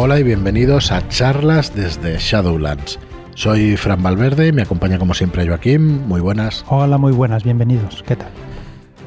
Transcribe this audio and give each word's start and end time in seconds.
Hola 0.00 0.20
y 0.20 0.22
bienvenidos 0.22 0.92
a 0.92 1.08
charlas 1.08 1.74
desde 1.74 2.18
Shadowlands. 2.18 3.00
Soy 3.34 3.76
Fran 3.76 4.00
Valverde 4.00 4.46
y 4.46 4.52
me 4.52 4.62
acompaña 4.62 4.96
como 4.96 5.12
siempre 5.12 5.44
Joaquín. 5.44 6.06
Muy 6.06 6.20
buenas. 6.20 6.64
Hola, 6.68 6.98
muy 6.98 7.10
buenas, 7.10 7.42
bienvenidos. 7.42 8.04
¿Qué 8.06 8.14
tal? 8.14 8.28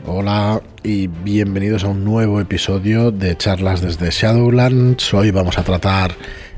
Hola 0.06 0.62
y 0.84 1.08
bienvenidos 1.08 1.86
a 1.86 1.88
un 1.88 2.04
nuevo 2.04 2.42
episodio 2.42 3.10
de 3.10 3.38
charlas 3.38 3.80
desde 3.80 4.10
Shadowlands. 4.12 5.14
Hoy 5.14 5.32
vamos 5.32 5.58
a 5.58 5.64
tratar 5.64 6.12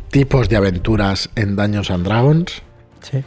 tipos 0.09 0.49
de 0.49 0.55
aventuras 0.55 1.29
en 1.35 1.55
Dungeons 1.55 1.91
and 1.91 2.03
Dragons. 2.03 2.63
Sí. 3.01 3.23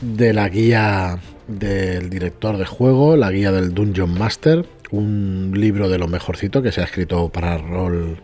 De 0.00 0.32
la 0.32 0.48
guía 0.48 1.18
del 1.46 2.08
director 2.08 2.56
de 2.56 2.64
juego, 2.64 3.16
la 3.16 3.30
guía 3.30 3.52
del 3.52 3.74
Dungeon 3.74 4.18
Master, 4.18 4.66
un 4.92 5.52
libro 5.54 5.90
de 5.90 5.98
lo 5.98 6.08
mejorcito 6.08 6.62
que 6.62 6.72
se 6.72 6.80
ha 6.80 6.84
escrito 6.84 7.28
para 7.28 7.58
rol 7.58 8.22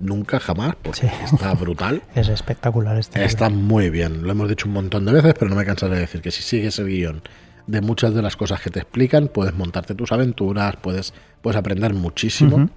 nunca, 0.00 0.38
jamás, 0.40 0.74
porque 0.82 1.00
Sí. 1.00 1.06
está 1.24 1.54
brutal. 1.54 2.02
Es 2.14 2.28
espectacular 2.28 2.96
este. 2.98 3.24
Está 3.24 3.48
libro. 3.48 3.64
muy 3.64 3.90
bien, 3.90 4.22
lo 4.24 4.30
hemos 4.32 4.48
dicho 4.48 4.66
un 4.66 4.72
montón 4.74 5.04
de 5.04 5.12
veces, 5.12 5.34
pero 5.38 5.48
no 5.48 5.56
me 5.56 5.64
cansaré 5.64 5.94
de 5.94 6.00
decir 6.00 6.20
que 6.20 6.30
si 6.30 6.42
sigues 6.42 6.78
el 6.78 6.86
guion 6.88 7.22
de 7.66 7.80
muchas 7.80 8.14
de 8.14 8.22
las 8.22 8.36
cosas 8.36 8.60
que 8.60 8.70
te 8.70 8.78
explican, 8.80 9.28
puedes 9.28 9.54
montarte 9.54 9.94
tus 9.94 10.12
aventuras, 10.12 10.76
puedes, 10.76 11.12
puedes 11.42 11.56
aprender 11.58 11.94
muchísimo. 11.94 12.70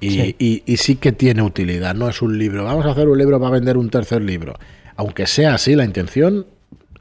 Y, 0.00 0.10
Sí. 0.10 0.36
y- 0.38 0.62
y 0.64 0.76
sí 0.76 0.94
que 0.96 1.10
tiene 1.12 1.42
utilidad, 1.42 1.94
no 1.94 2.08
es 2.08 2.22
un 2.22 2.38
libro, 2.38 2.64
vamos 2.64 2.86
a 2.86 2.92
hacer 2.92 3.08
un 3.08 3.18
libro 3.18 3.38
para 3.40 3.50
vender 3.50 3.76
un 3.76 3.90
tercer 3.90 4.22
libro. 4.22 4.54
Aunque 4.96 5.26
sea 5.26 5.54
así 5.54 5.74
la 5.74 5.84
intención, 5.84 6.46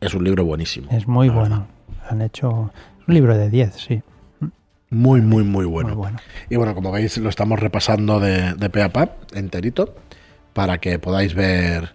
es 0.02 0.14
un 0.16 0.24
libro 0.24 0.44
buenísimo. 0.46 0.88
Es 0.92 1.08
muy 1.08 1.30
bueno. 1.30 1.68
Han 2.10 2.22
hecho 2.22 2.72
un 3.08 3.14
libro 3.14 3.38
de 3.38 3.50
10, 3.50 3.74
sí. 3.76 4.02
Muy, 4.90 5.22
muy, 5.22 5.44
muy 5.44 5.66
bueno. 5.66 5.90
Muy 5.90 5.98
bueno. 5.98 6.18
Y 6.50 6.56
bueno, 6.56 6.74
como 6.74 6.92
veis, 6.92 7.18
lo 7.18 7.30
estamos 7.30 7.60
repasando 7.60 8.20
de, 8.20 8.54
de 8.54 8.70
pe 8.70 8.82
a 8.82 8.94
pa, 8.94 9.16
enterito, 9.34 9.96
para 10.54 10.80
que 10.80 10.98
podáis 11.00 11.34
ver 11.34 11.94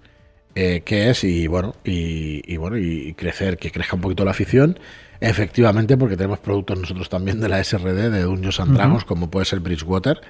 eh, 0.54 0.82
qué 0.84 1.10
es 1.10 1.24
y 1.24 1.46
bueno, 1.46 1.74
y, 1.84 2.42
y 2.52 2.56
bueno, 2.58 2.76
y 2.76 3.14
crecer, 3.14 3.56
que 3.56 3.70
crezca 3.70 3.96
un 3.96 4.02
poquito 4.02 4.24
la 4.24 4.32
afición. 4.32 4.78
Efectivamente, 5.20 5.96
porque 5.96 6.16
tenemos 6.16 6.40
productos 6.40 6.80
nosotros 6.80 7.08
también 7.08 7.40
de 7.40 7.48
la 7.48 7.62
SRD, 7.62 8.10
de 8.10 8.22
Dungeons 8.22 8.60
and. 8.60 8.74
Dragons, 8.74 9.04
como 9.04 9.30
puede 9.30 9.46
ser 9.46 9.60
Bridgewater, 9.60 10.20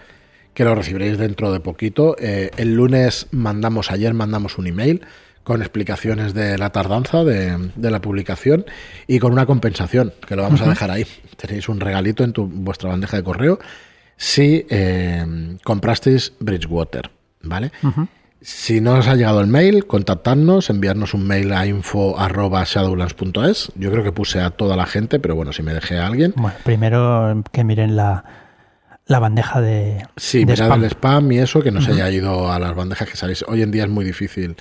que 0.53 0.65
lo 0.65 0.75
recibiréis 0.75 1.17
dentro 1.17 1.51
de 1.51 1.61
poquito. 1.61 2.15
Eh, 2.19 2.51
el 2.59 2.75
lunes 2.75 3.27
mandamos, 3.31 3.91
ayer 3.91 4.13
mandamos 4.13 4.59
un 4.59 4.67
email 4.67 5.03
con 5.45 5.61
explicaciones 5.61 6.35
de 6.35 6.57
la 6.59 6.71
tardanza 6.71 7.25
de, 7.25 7.71
de 7.75 7.91
la 7.91 8.01
publicación 8.01 8.65
y 9.07 9.19
con 9.19 9.33
una 9.33 9.47
compensación, 9.47 10.13
que 10.27 10.37
lo 10.37 10.43
vamos 10.43 10.61
a 10.63 10.69
dejar 10.69 10.91
ahí. 10.91 11.07
Tenéis 11.37 11.69
un 11.69 11.81
regalito 11.81 12.25
en 12.25 12.33
tu, 12.33 12.47
vuestra 12.47 12.91
bandeja 12.91 13.17
de 13.17 13.25
correo 13.25 13.59
si 14.17 14.67
eh, 14.71 15.57
comprasteis 15.65 16.33
Bridgewater, 16.39 17.11
¿vale? 17.43 17.73
Si 18.41 18.81
no 18.81 18.95
os 18.95 19.09
ha 19.09 19.17
llegado 19.17 19.41
el 19.41 19.49
mail, 19.49 19.87
contactadnos, 19.87 20.71
enviarnos 20.71 21.15
un 21.15 21.27
mail 21.27 21.53
a 21.53 21.67
info.shadowlands.es. 21.67 23.73
Yo 23.77 23.91
creo 23.91 24.05
que 24.05 24.13
puse 24.13 24.41
a 24.41 24.51
toda 24.51 24.77
la 24.77 24.87
gente, 24.87 25.19
pero 25.19 25.35
bueno, 25.35 25.53
si 25.53 25.63
me 25.63 25.75
dejé 25.75 25.99
a 25.99 26.07
alguien. 26.07 26.33
Bueno, 26.37 26.57
primero 26.65 27.43
que 27.53 27.65
miren 27.65 27.97
la, 27.97 28.25
la 29.07 29.19
bandeja 29.19 29.61
de, 29.61 30.07
Sí, 30.17 30.41
de 30.41 30.47
mirad 30.53 30.67
spam. 30.67 30.85
el 30.85 30.91
spam 30.91 31.33
y 31.33 31.39
eso, 31.39 31.63
que 31.63 31.71
no 31.71 31.81
se 31.81 31.93
haya 31.93 32.11
ido 32.11 32.53
a 32.53 32.59
las 32.59 32.75
bandejas 32.75 33.09
que 33.09 33.17
salís. 33.17 33.45
Hoy 33.49 33.63
en 33.63 33.71
día 33.71 33.85
es 33.85 33.91
muy 33.91 34.05
difícil 34.05 34.57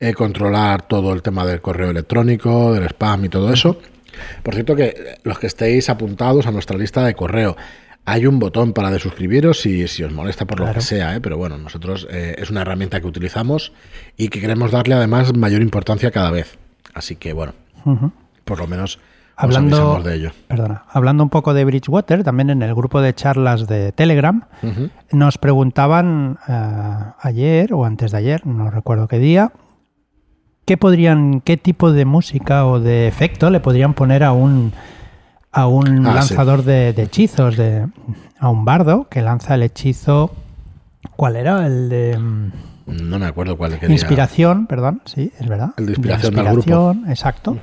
eh, 0.00 0.14
controlar 0.14 0.82
todo 0.82 1.12
el 1.12 1.22
tema 1.22 1.44
del 1.44 1.60
correo 1.60 1.90
electrónico, 1.90 2.72
del 2.72 2.84
spam 2.84 3.24
y 3.24 3.28
todo 3.28 3.52
eso. 3.52 3.78
Por 4.42 4.54
cierto, 4.54 4.76
que 4.76 5.18
los 5.22 5.38
que 5.38 5.46
estéis 5.46 5.88
apuntados 5.88 6.46
a 6.46 6.50
nuestra 6.50 6.76
lista 6.76 7.04
de 7.04 7.14
correo, 7.14 7.56
hay 8.04 8.26
un 8.26 8.38
botón 8.38 8.72
para 8.72 8.90
desuscribiros 8.90 9.60
si, 9.60 9.86
si 9.86 10.02
os 10.02 10.12
molesta 10.12 10.46
por 10.46 10.60
lo 10.60 10.72
que 10.72 10.80
sea, 10.80 11.16
¿eh? 11.16 11.20
pero 11.20 11.36
bueno, 11.36 11.58
nosotros 11.58 12.06
eh, 12.10 12.36
es 12.38 12.48
una 12.50 12.62
herramienta 12.62 13.00
que 13.00 13.06
utilizamos 13.06 13.72
y 14.16 14.28
que 14.28 14.40
queremos 14.40 14.70
darle 14.70 14.94
además 14.94 15.36
mayor 15.36 15.60
importancia 15.60 16.10
cada 16.10 16.30
vez. 16.30 16.58
Así 16.94 17.16
que 17.16 17.32
bueno, 17.34 17.52
por 18.44 18.58
lo 18.58 18.66
menos 18.66 18.96
os 18.96 19.44
Hablando, 19.44 19.76
avisamos 19.76 20.04
de 20.04 20.14
ello. 20.14 20.30
perdona, 20.48 20.84
hablando 20.88 21.22
un 21.22 21.28
poco 21.28 21.54
de 21.54 21.64
Bridgewater, 21.64 22.24
también 22.24 22.50
en 22.50 22.62
el 22.62 22.74
grupo 22.74 23.00
de 23.00 23.14
charlas 23.14 23.66
de 23.66 23.92
Telegram, 23.92 24.46
nos 25.12 25.38
preguntaban 25.38 26.38
eh, 26.48 27.12
ayer 27.20 27.72
o 27.74 27.84
antes 27.84 28.10
de 28.12 28.18
ayer, 28.18 28.46
no 28.46 28.70
recuerdo 28.70 29.06
qué 29.06 29.18
día, 29.18 29.52
qué 30.68 30.76
podrían, 30.76 31.40
qué 31.40 31.56
tipo 31.56 31.90
de 31.92 32.04
música 32.04 32.66
o 32.66 32.78
de 32.78 33.08
efecto 33.08 33.48
le 33.50 33.58
podrían 33.60 33.94
poner 33.94 34.22
a 34.22 34.32
un 34.32 34.72
a 35.50 35.66
un 35.66 36.06
Ah, 36.06 36.22
sí. 36.22 36.34
lanzador 36.34 36.62
de, 36.62 36.92
de 36.92 37.02
hechizos, 37.04 37.56
de, 37.56 37.86
a 38.38 38.48
un 38.50 38.64
bardo 38.66 39.08
que 39.08 39.22
lanza 39.22 39.54
el 39.54 39.62
hechizo. 39.62 40.30
¿Cuál 41.16 41.36
era? 41.36 41.66
El 41.66 41.88
de 41.88 42.18
No 42.86 43.18
me 43.18 43.26
acuerdo 43.26 43.56
cuál 43.56 43.78
quería. 43.78 43.94
inspiración, 43.94 44.66
perdón, 44.66 45.00
sí, 45.06 45.32
es 45.40 45.48
verdad. 45.48 45.70
El 45.78 45.86
de 45.86 45.92
inspiración 45.92 46.38
al 46.38 46.54
inspiración, 46.54 47.10
exacto. 47.10 47.56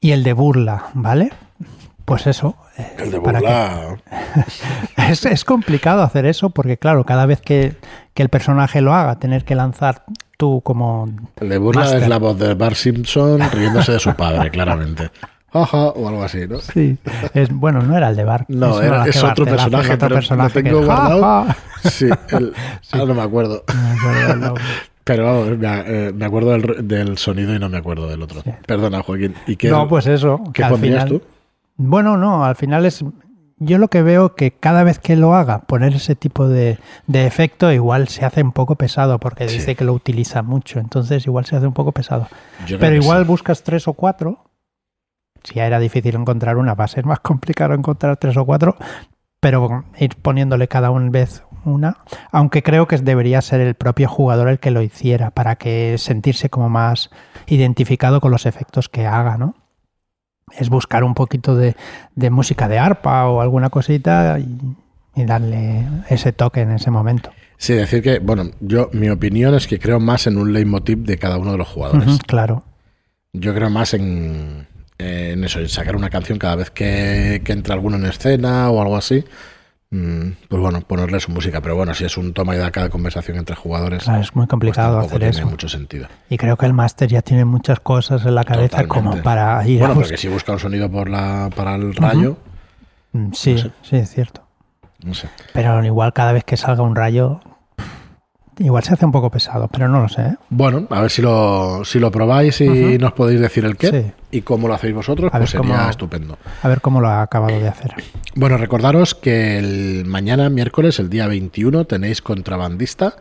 Y 0.00 0.12
el 0.12 0.22
de 0.22 0.32
burla, 0.34 0.84
¿vale? 0.94 1.32
Pues 2.04 2.26
eso. 2.28 2.54
eh, 2.78 2.86
El 2.98 3.06
de 3.10 3.10
que- 3.10 3.18
burla. 3.18 3.96
es, 5.10 5.26
es 5.26 5.44
complicado 5.44 6.02
hacer 6.02 6.26
eso 6.26 6.50
porque, 6.50 6.78
claro, 6.78 7.02
cada 7.04 7.26
vez 7.26 7.40
que, 7.40 7.74
que 8.14 8.22
el 8.22 8.28
personaje 8.28 8.80
lo 8.80 8.94
haga, 8.94 9.18
tener 9.18 9.44
que 9.44 9.56
lanzar 9.56 10.04
tú 10.38 10.62
como... 10.64 11.06
El 11.38 11.50
de 11.50 11.58
burla 11.58 11.82
Master. 11.82 12.02
es 12.04 12.08
la 12.08 12.18
voz 12.18 12.38
de 12.38 12.54
Bart 12.54 12.76
Simpson 12.76 13.40
riéndose 13.52 13.92
de 13.92 13.98
su 13.98 14.14
padre, 14.14 14.50
claramente. 14.52 15.10
Jaja, 15.52 15.88
o 15.88 16.08
algo 16.08 16.22
así, 16.22 16.46
¿no? 16.48 16.58
Sí, 16.60 16.96
es, 17.34 17.50
bueno, 17.50 17.80
no 17.82 17.96
era 17.96 18.08
el 18.10 18.16
de 18.16 18.24
Bart. 18.24 18.48
No, 18.48 18.80
era- 18.80 19.06
es 19.06 19.16
otro 19.22 19.44
Bart, 19.44 19.56
personaje, 19.56 19.92
otro 19.94 19.98
pero 20.08 20.14
personaje 20.14 20.62
lo 20.62 20.64
tengo 20.70 20.84
guardado. 20.86 21.20
"Ja, 21.22 21.44
ja". 21.82 21.90
Sí, 21.90 22.06
el, 22.30 22.52
ahora 22.92 23.04
no 23.06 23.14
me 23.14 23.22
acuerdo. 23.22 23.64
No 23.68 23.74
me 23.74 23.90
acuerdo 23.98 24.32
el 24.32 24.40
nombre. 24.40 24.64
Pero 25.04 25.24
vamos, 25.24 25.58
me, 25.58 25.80
eh, 25.86 26.12
me 26.12 26.24
acuerdo 26.26 26.50
del, 26.50 26.86
del 26.86 27.16
sonido 27.18 27.54
y 27.54 27.58
no 27.58 27.68
me 27.70 27.78
acuerdo 27.78 28.06
del 28.08 28.20
otro. 28.22 28.42
Sí. 28.42 28.50
Perdona, 28.66 29.02
Joaquín. 29.02 29.34
¿Y 29.46 29.56
qué, 29.56 29.70
No, 29.70 29.88
pues 29.88 30.06
eso. 30.06 30.38
¿qué 30.46 30.52
que 30.52 30.64
al 30.64 30.70
pondrías 30.72 31.04
final- 31.04 31.20
tú? 31.20 31.26
Bueno, 31.78 32.16
no, 32.18 32.44
al 32.44 32.54
final 32.56 32.84
es. 32.84 33.02
Yo 33.60 33.78
lo 33.78 33.88
que 33.88 34.02
veo 34.02 34.34
que 34.34 34.52
cada 34.52 34.84
vez 34.84 34.98
que 34.98 35.16
lo 35.16 35.34
haga, 35.34 35.60
poner 35.60 35.94
ese 35.94 36.14
tipo 36.14 36.48
de, 36.48 36.78
de 37.06 37.26
efecto, 37.26 37.72
igual 37.72 38.08
se 38.08 38.24
hace 38.24 38.42
un 38.42 38.52
poco 38.52 38.76
pesado, 38.76 39.18
porque 39.18 39.48
Sí. 39.48 39.56
dice 39.58 39.74
que 39.74 39.84
lo 39.84 39.92
utiliza 39.94 40.42
mucho, 40.42 40.78
entonces 40.78 41.26
igual 41.26 41.44
se 41.44 41.56
hace 41.56 41.66
un 41.66 41.72
poco 41.74 41.90
pesado. 41.92 42.28
Yo 42.66 42.78
Pero 42.78 42.94
igual 42.94 43.22
sí. 43.22 43.28
buscas 43.28 43.62
tres 43.64 43.88
o 43.88 43.94
cuatro. 43.94 44.44
Si 45.44 45.54
ya 45.54 45.66
era 45.66 45.78
difícil 45.80 46.14
encontrar 46.14 46.56
una, 46.56 46.74
va 46.74 46.84
a 46.84 46.88
ser 46.88 47.04
más 47.06 47.20
complicado 47.20 47.74
encontrar 47.74 48.16
tres 48.16 48.36
o 48.36 48.44
cuatro, 48.46 48.76
pero 49.40 49.84
ir 49.98 50.16
poniéndole 50.16 50.68
cada 50.68 50.90
una 50.90 51.10
vez 51.10 51.42
una, 51.64 51.98
aunque 52.32 52.62
creo 52.62 52.86
que 52.86 52.96
debería 52.98 53.40
ser 53.42 53.60
el 53.60 53.74
propio 53.74 54.08
jugador 54.08 54.48
el 54.48 54.58
que 54.60 54.70
lo 54.70 54.82
hiciera, 54.82 55.30
para 55.32 55.56
que 55.56 55.96
sentirse 55.98 56.48
como 56.48 56.68
más 56.68 57.10
identificado 57.46 58.20
con 58.20 58.30
los 58.30 58.46
efectos 58.46 58.88
que 58.88 59.06
haga, 59.06 59.36
¿no? 59.36 59.54
Es 60.56 60.68
buscar 60.68 61.04
un 61.04 61.14
poquito 61.14 61.56
de, 61.56 61.76
de 62.14 62.30
música 62.30 62.68
de 62.68 62.78
arpa 62.78 63.28
o 63.28 63.40
alguna 63.40 63.70
cosita 63.70 64.38
y, 64.38 64.58
y 65.14 65.24
darle 65.24 65.84
ese 66.08 66.32
toque 66.32 66.60
en 66.60 66.72
ese 66.72 66.90
momento. 66.90 67.30
Sí, 67.56 67.74
decir 67.74 68.02
que, 68.02 68.20
bueno, 68.20 68.50
yo, 68.60 68.88
mi 68.92 69.10
opinión 69.10 69.54
es 69.54 69.66
que 69.66 69.80
creo 69.80 69.98
más 69.98 70.28
en 70.28 70.38
un 70.38 70.52
leitmotiv 70.52 70.98
de 70.98 71.18
cada 71.18 71.38
uno 71.38 71.52
de 71.52 71.58
los 71.58 71.68
jugadores. 71.68 72.18
Claro. 72.26 72.62
Yo 73.32 73.52
creo 73.52 73.68
más 73.68 73.94
en, 73.94 74.66
en 74.98 75.44
eso, 75.44 75.58
en 75.58 75.68
sacar 75.68 75.96
una 75.96 76.08
canción 76.08 76.38
cada 76.38 76.54
vez 76.56 76.70
que, 76.70 77.42
que 77.44 77.52
entra 77.52 77.74
alguno 77.74 77.96
en 77.96 78.06
escena 78.06 78.70
o 78.70 78.80
algo 78.80 78.96
así. 78.96 79.24
Mm, 79.90 80.32
Pues 80.48 80.60
bueno, 80.60 80.80
ponerle 80.82 81.18
su 81.18 81.30
música. 81.32 81.60
Pero 81.62 81.74
bueno, 81.76 81.94
si 81.94 82.04
es 82.04 82.16
un 82.18 82.34
toma 82.34 82.54
y 82.54 82.58
daca 82.58 82.82
de 82.82 82.90
conversación 82.90 83.38
entre 83.38 83.56
jugadores, 83.56 84.04
Claro, 84.04 84.20
es 84.20 84.34
muy 84.36 84.42
pues 84.44 84.50
complicado 84.50 84.88
tampoco 84.96 85.06
hacer 85.16 85.18
tiene 85.20 85.38
eso. 85.38 85.46
mucho 85.48 85.68
sentido. 85.68 86.08
Y 86.28 86.36
creo 86.36 86.56
que 86.58 86.66
el 86.66 86.74
máster 86.74 87.08
ya 87.08 87.22
tiene 87.22 87.44
muchas 87.46 87.80
cosas 87.80 88.24
en 88.26 88.34
la 88.34 88.44
cabeza 88.44 88.82
Totalmente. 88.82 89.10
como 89.10 89.22
para 89.22 89.66
ir 89.66 89.78
Bueno, 89.78 89.92
a 89.92 89.94
porque 89.94 90.10
buscar. 90.12 90.18
si 90.18 90.28
busca 90.28 90.52
un 90.52 90.58
sonido 90.58 90.90
por 90.90 91.08
la, 91.08 91.50
para 91.54 91.74
el 91.76 91.94
rayo, 91.94 92.36
Mm, 93.12 93.32
Sí, 93.32 93.52
no 93.54 93.58
sé. 93.58 93.70
sí, 93.82 93.96
es 93.96 94.10
cierto. 94.10 94.42
no 95.02 95.14
sé. 95.14 95.28
Pero 95.54 95.82
igual 95.82 96.12
cada 96.12 96.32
vez 96.32 96.44
que 96.44 96.58
salga 96.58 96.82
un 96.82 96.94
rayo, 96.94 97.40
igual 98.58 98.82
se 98.84 98.94
hace 98.94 99.04
un 99.04 99.12
poco 99.12 99.30
pesado, 99.30 99.68
pero 99.68 99.88
no 99.88 100.00
lo 100.00 100.08
sé. 100.08 100.22
¿eh? 100.22 100.36
Bueno, 100.50 100.86
a 100.90 101.00
ver 101.02 101.10
si 101.10 101.22
lo, 101.22 101.82
si 101.84 101.98
lo 101.98 102.10
probáis 102.10 102.60
y 102.60 102.98
nos 102.98 103.12
podéis 103.12 103.40
decir 103.40 103.64
el 103.64 103.76
qué 103.76 103.90
Sí. 103.90 104.12
y 104.38 104.40
cómo 104.42 104.68
lo 104.68 104.74
hacéis 104.74 104.94
vosotros, 104.94 105.30
A 105.32 105.38
pues 105.38 105.50
sería 105.50 105.76
cómo- 105.76 105.90
estupendo. 105.90 106.38
A 106.62 106.68
ver 106.68 106.80
cómo 106.80 107.00
lo 107.00 107.08
ha 107.08 107.22
acabado 107.22 107.58
de 107.58 107.68
hacer. 107.68 107.92
Bueno, 108.34 108.56
recordaros 108.56 109.14
que 109.14 109.58
el 109.58 110.04
mañana, 110.06 110.48
miércoles, 110.50 110.98
el 110.98 111.08
día 111.10 111.26
21, 111.26 111.84
tenéis 111.84 112.20
contrabandista. 112.22 113.16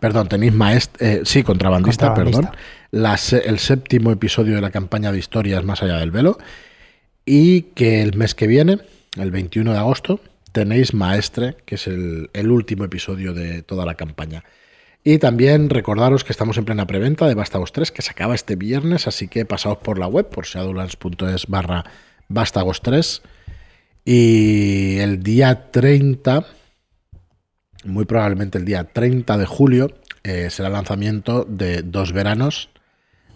Perdón, 0.00 0.28
tenéis 0.28 0.52
maestro. 0.54 1.06
sí, 1.24 1.42
contrabandista, 1.42 2.06
Contrabandista. 2.08 2.50
perdón. 2.90 3.42
El 3.44 3.58
séptimo 3.58 4.10
episodio 4.10 4.54
de 4.56 4.60
la 4.60 4.70
campaña 4.70 5.12
de 5.12 5.18
historias 5.18 5.62
Más 5.64 5.82
allá 5.82 5.96
del 5.98 6.10
velo. 6.10 6.38
Y 7.24 7.62
que 7.74 8.02
el 8.02 8.16
mes 8.16 8.34
que 8.34 8.46
viene, 8.46 8.78
el 9.16 9.30
21 9.30 9.72
de 9.72 9.78
agosto, 9.78 10.20
tenéis 10.52 10.94
Maestre, 10.94 11.56
que 11.64 11.76
es 11.76 11.86
el, 11.86 12.30
el 12.32 12.50
último 12.50 12.84
episodio 12.84 13.32
de 13.34 13.62
toda 13.62 13.84
la 13.86 13.94
campaña. 13.94 14.42
Y 15.02 15.18
también 15.18 15.70
recordaros 15.70 16.24
que 16.24 16.32
estamos 16.32 16.58
en 16.58 16.66
plena 16.66 16.86
preventa 16.86 17.26
de 17.26 17.34
Vástagos 17.34 17.72
3, 17.72 17.90
que 17.90 18.02
se 18.02 18.10
acaba 18.10 18.34
este 18.34 18.56
viernes, 18.56 19.06
así 19.06 19.28
que 19.28 19.46
pasaos 19.46 19.78
por 19.78 19.98
la 19.98 20.06
web, 20.06 20.28
por 20.28 20.44
shadowlands.es 20.44 21.46
barra 21.46 21.84
Vástagos 22.28 22.82
3. 22.82 23.22
Y 24.04 24.98
el 24.98 25.22
día 25.22 25.70
30, 25.70 26.44
muy 27.84 28.04
probablemente 28.04 28.58
el 28.58 28.66
día 28.66 28.84
30 28.84 29.38
de 29.38 29.46
julio, 29.46 29.90
eh, 30.22 30.50
será 30.50 30.68
el 30.68 30.74
lanzamiento 30.74 31.44
de 31.48 31.82
dos 31.82 32.12
veranos 32.12 32.68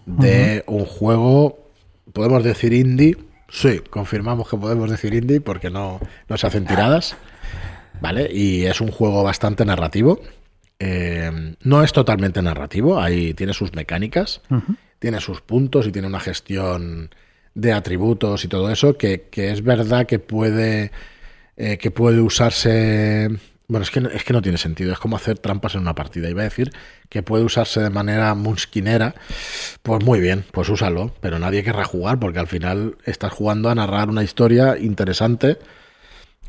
de 0.05 0.63
un 0.67 0.85
juego, 0.85 1.71
podemos 2.13 2.43
decir 2.43 2.73
indie. 2.73 3.17
Sí, 3.49 3.79
confirmamos 3.89 4.47
que 4.49 4.57
podemos 4.57 4.89
decir 4.91 5.15
indie 5.15 5.41
porque 5.41 5.71
no, 5.71 5.99
no 6.29 6.37
se 6.37 6.45
hacen 6.45 6.65
tiradas. 6.65 7.15
¿Vale? 8.01 8.29
Y 8.31 8.65
es 8.65 8.81
un 8.81 8.91
juego 8.91 9.23
bastante 9.23 9.65
narrativo. 9.65 10.19
Eh, 10.79 11.55
no 11.61 11.83
es 11.83 11.93
totalmente 11.93 12.41
narrativo, 12.41 12.99
ahí 12.99 13.33
tiene 13.33 13.53
sus 13.53 13.73
mecánicas, 13.73 14.41
tiene 14.99 15.21
sus 15.21 15.41
puntos 15.41 15.87
y 15.87 15.91
tiene 15.91 16.07
una 16.07 16.19
gestión 16.19 17.09
de 17.53 17.71
atributos 17.71 18.43
y 18.43 18.47
todo 18.47 18.69
eso 18.69 18.97
que, 18.97 19.27
que 19.31 19.51
es 19.51 19.63
verdad 19.63 20.05
que 20.05 20.19
puede, 20.19 20.91
eh, 21.55 21.77
que 21.77 21.91
puede 21.91 22.19
usarse 22.19 23.29
bueno, 23.67 23.83
es 23.83 23.89
que, 23.89 24.07
es 24.13 24.23
que 24.23 24.33
no 24.33 24.41
tiene 24.41 24.59
sentido, 24.59 24.93
es 24.93 24.99
como 24.99 25.15
hacer 25.15 25.39
trampas 25.39 25.73
en 25.73 25.81
una 25.81 25.95
partida. 25.95 26.29
Iba 26.29 26.41
a 26.41 26.45
decir 26.45 26.71
que 27.09 27.23
puede 27.23 27.43
usarse 27.43 27.79
de 27.79 27.89
manera 27.89 28.35
munskinera, 28.35 29.15
pues 29.81 30.03
muy 30.03 30.19
bien, 30.19 30.45
pues 30.51 30.69
úsalo, 30.69 31.13
pero 31.19 31.39
nadie 31.39 31.63
querrá 31.63 31.83
jugar 31.83 32.19
porque 32.19 32.39
al 32.39 32.47
final 32.47 32.95
estás 33.05 33.33
jugando 33.33 33.69
a 33.69 33.75
narrar 33.75 34.09
una 34.09 34.23
historia 34.23 34.77
interesante, 34.77 35.57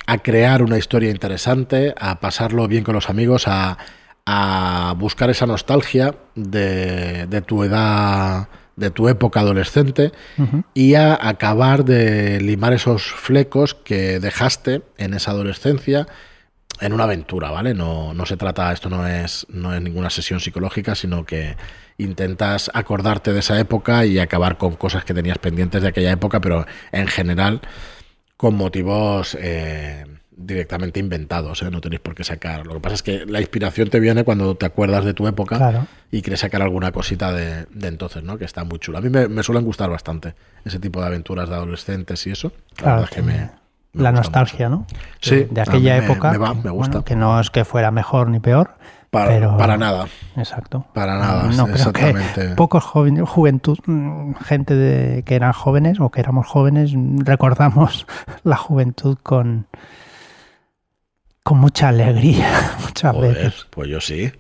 a 0.07 0.19
crear 0.19 0.63
una 0.63 0.77
historia 0.77 1.11
interesante, 1.11 1.95
a 1.99 2.21
pasarlo 2.21 2.69
bien 2.69 2.85
con 2.85 2.95
los 2.95 3.09
amigos, 3.09 3.49
a, 3.49 3.79
a 4.27 4.95
buscar 4.99 5.31
esa 5.31 5.47
nostalgia 5.47 6.15
de, 6.35 7.27
de 7.27 7.43
tu 7.43 7.63
edad 7.63 8.49
de 8.77 8.91
tu 8.91 9.09
época 9.09 9.41
adolescente 9.41 10.13
y 10.75 10.95
a 10.95 11.19
acabar 11.29 11.85
de 11.85 12.41
limar 12.41 12.75
esos 12.75 13.05
flecos 13.11 13.75
que 13.75 14.21
dejaste 14.21 14.83
en 14.99 15.15
esa 15.15 15.31
adolescencia 15.31 16.07
en 16.81 16.93
una 16.93 17.05
aventura, 17.05 17.51
¿vale? 17.51 17.73
No, 17.73 18.13
no 18.13 18.27
se 18.27 18.37
trata, 18.37 18.71
esto 18.71 18.91
no 18.91 19.07
es, 19.07 19.47
no 19.49 19.75
es 19.75 19.81
ninguna 19.81 20.11
sesión 20.11 20.41
psicológica, 20.41 20.95
sino 20.95 21.25
que 21.25 21.57
intentas 21.97 22.71
acordarte 22.75 23.33
de 23.33 23.41
esa 23.41 23.59
época 23.59 24.05
y 24.05 24.19
acabar 24.19 24.59
con 24.59 24.77
cosas 24.77 25.03
que 25.05 25.15
tenías 25.15 25.39
pendientes 25.39 25.81
de 25.81 25.89
aquella 25.89 26.13
época, 26.13 26.43
pero 26.43 26.67
en 26.93 27.07
general 27.07 27.63
con 28.37 28.55
motivos 28.55 29.39
eh, 29.41 30.05
directamente 30.37 31.01
inventados, 31.01 31.63
¿eh? 31.63 31.71
no 31.71 31.81
tenéis 31.81 32.01
por 32.01 32.15
qué 32.15 32.23
sacar. 32.23 32.67
Lo 32.67 32.75
que 32.75 32.81
pasa 32.81 32.95
es 32.95 33.03
que 33.03 33.25
la 33.27 33.41
inspiración 33.41 33.89
te 33.89 34.01
viene 34.01 34.23
cuando 34.23 34.55
te 34.55 34.67
acuerdas 34.67 35.05
de 35.05 35.15
tu 35.15 35.27
época 35.27 35.89
y 36.11 36.21
quieres 36.23 36.41
sacar 36.41 36.63
alguna 36.63 36.93
cosita 36.93 37.33
de, 37.33 37.67
entonces, 37.83 38.23
¿no? 38.23 38.37
Que 38.37 38.45
está 38.45 38.63
muy 38.65 38.79
chulo. 38.79 38.99
A 38.99 39.01
mí 39.01 39.09
me, 39.09 39.43
suelen 39.43 39.65
gustar 39.65 39.91
bastante 39.91 40.35
ese 40.65 40.79
tipo 40.79 41.01
de 41.01 41.07
aventuras 41.07 41.49
de 41.49 41.55
adolescentes 41.55 42.27
y 42.27 42.33
eso. 42.33 42.53
Claro, 42.77 43.05
es 43.05 43.11
que 43.11 43.23
me 43.23 43.51
la 43.95 44.13
nostalgia, 44.13 44.69
¿no? 44.69 44.87
Sí. 45.21 45.47
De, 45.51 45.61
aquella 45.61 45.97
época. 45.97 46.33
Me, 46.63 46.71
gusta. 46.71 47.03
que 47.03 47.17
no 47.17 47.41
es 47.41 47.51
que 47.51 47.65
fuera 47.65 47.91
mejor 47.91 48.29
ni 48.29 48.41
peor. 48.41 48.75
Para, 49.11 49.29
pero, 49.29 49.57
para 49.57 49.79
nada. 49.79 50.07
Exacto. 50.37 50.85
Para 50.93 51.17
nada. 51.19 51.45
No, 51.45 51.67
exactamente. 51.69 52.33
Creo 52.35 52.49
que 52.51 52.55
pocos 52.57 52.85
jóvenes, 52.85 53.27
juventud, 53.27 53.79
mm, 53.87 54.35
gente 54.45 54.75
de, 54.75 55.23
que 55.23 55.35
eran 55.37 55.53
jóvenes 55.53 55.99
o 56.01 56.11
que 56.11 56.21
éramos 56.21 56.47
jóvenes, 56.47 56.93
recordamos 57.25 58.07
la 58.45 58.57
juventud 58.57 59.17
con, 59.23 59.67
con 61.47 61.59
mucha 61.59 61.91
alegría 61.91 62.73
muchas 62.83 63.21
veces. 63.21 63.67
Pues 63.71 63.89
yo 63.89 64.01
sí. 64.01 64.33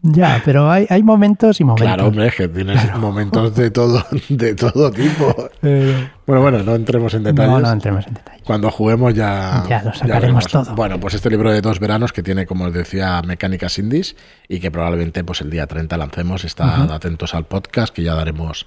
Ya, 0.00 0.40
pero 0.42 0.70
hay, 0.70 0.86
hay 0.88 1.02
momentos 1.02 1.60
y 1.60 1.64
momentos. 1.64 1.86
Claro, 1.86 2.08
hombre, 2.08 2.28
es 2.28 2.34
que 2.34 2.48
tienes 2.48 2.96
momentos 2.96 3.54
de 3.54 3.70
todo, 3.70 4.02
de 4.30 4.54
todo 4.54 4.90
tipo. 4.90 5.50
bueno, 5.60 6.40
bueno, 6.40 6.62
no 6.62 6.74
entremos 6.74 7.12
en 7.12 7.24
detalles. 7.24 7.52
No, 7.52 7.60
no 7.60 7.70
entremos 7.70 8.06
en 8.06 8.14
detalles. 8.14 8.42
Cuando 8.46 8.70
juguemos 8.70 9.12
ya. 9.12 9.62
Ya 9.68 9.82
lo 9.82 9.92
sacaremos 9.92 10.46
todo. 10.46 10.74
Bueno, 10.74 10.98
pues 10.98 11.12
este 11.12 11.28
libro 11.28 11.52
de 11.52 11.60
dos 11.60 11.78
veranos 11.78 12.14
que 12.14 12.22
tiene, 12.22 12.46
como 12.46 12.64
os 12.64 12.72
decía, 12.72 13.20
mecánicas 13.20 13.78
indies 13.78 14.16
y 14.48 14.58
que 14.58 14.70
probablemente 14.70 15.24
pues 15.24 15.42
el 15.42 15.50
día 15.50 15.66
30 15.66 15.98
lancemos. 15.98 16.44
Estad 16.46 16.90
atentos 16.90 17.34
al 17.34 17.44
podcast 17.44 17.94
que 17.94 18.04
ya 18.04 18.14
daremos 18.14 18.66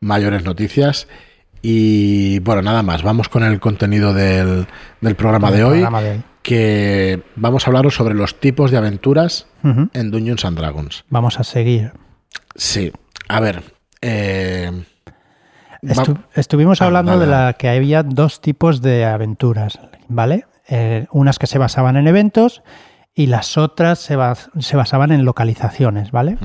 mayores 0.00 0.44
noticias. 0.44 1.08
Y 1.62 2.40
bueno, 2.40 2.60
nada 2.60 2.82
más. 2.82 3.02
Vamos 3.02 3.30
con 3.30 3.42
el 3.42 3.58
contenido 3.58 4.12
del, 4.12 4.66
del 5.00 5.16
programa, 5.16 5.50
de, 5.50 5.64
hoy, 5.64 5.78
programa 5.78 6.02
de 6.02 6.10
hoy 6.10 6.22
que 6.46 7.24
vamos 7.34 7.66
a 7.66 7.70
hablaros 7.70 7.96
sobre 7.96 8.14
los 8.14 8.38
tipos 8.38 8.70
de 8.70 8.76
aventuras 8.76 9.48
en 9.64 10.12
Dungeons 10.12 10.44
and 10.44 10.56
Dragons. 10.56 11.04
Vamos 11.08 11.40
a 11.40 11.44
seguir. 11.44 11.90
Sí, 12.54 12.92
a 13.26 13.40
ver. 13.40 13.64
Eh, 14.00 14.70
estuvimos 16.34 16.80
ah, 16.80 16.86
hablando 16.86 17.18
de 17.18 17.26
la 17.26 17.54
que 17.54 17.68
había 17.68 18.04
dos 18.04 18.40
tipos 18.40 18.80
de 18.80 19.04
aventuras, 19.04 19.80
¿vale? 20.06 20.44
Eh, 20.68 21.08
unas 21.10 21.40
que 21.40 21.48
se 21.48 21.58
basaban 21.58 21.96
en 21.96 22.06
eventos 22.06 22.62
y 23.12 23.26
las 23.26 23.58
otras 23.58 23.98
se, 23.98 24.16
se 24.60 24.76
basaban 24.76 25.10
en 25.10 25.24
localizaciones, 25.24 26.12
¿vale? 26.12 26.38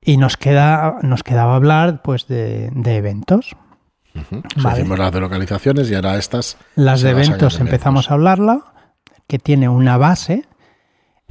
Y 0.00 0.16
nos, 0.18 0.36
queda, 0.36 0.98
nos 1.02 1.24
quedaba 1.24 1.56
hablar 1.56 2.02
pues 2.02 2.28
de, 2.28 2.70
eventos. 2.84 3.56
Hicimos 4.14 4.96
las 4.96 5.12
de 5.12 5.20
localizaciones 5.20 5.90
y 5.90 5.96
ahora 5.96 6.18
estas. 6.18 6.56
Las 6.76 7.02
de 7.02 7.10
eventos 7.10 7.58
empezamos 7.58 8.12
a 8.12 8.14
hablarla 8.14 8.74
que 9.28 9.38
tiene 9.38 9.68
una 9.68 9.96
base 9.96 10.44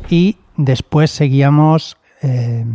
y 0.10 0.38
después 0.56 1.12
seguíamos 1.12 1.98
eh, 2.22 2.66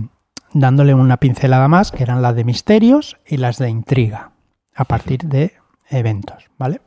dándole 0.53 0.93
una 0.93 1.17
pincelada 1.17 1.69
más, 1.69 1.93
que 1.93 2.03
eran 2.03 2.21
las 2.21 2.35
de 2.35 2.45
misterios 2.45 3.17
y 3.27 3.39
las 3.39 3.57
de 3.59 3.71
intriga, 3.71 4.33
a 4.75 4.85
partir 4.85 5.21
de 5.21 5.55
eventos, 5.89 6.45
¿vale? 6.59 6.83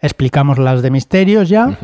Explicamos 0.00 0.58
las 0.58 0.82
de 0.82 0.90
misterios 0.90 1.48
ya 1.48 1.78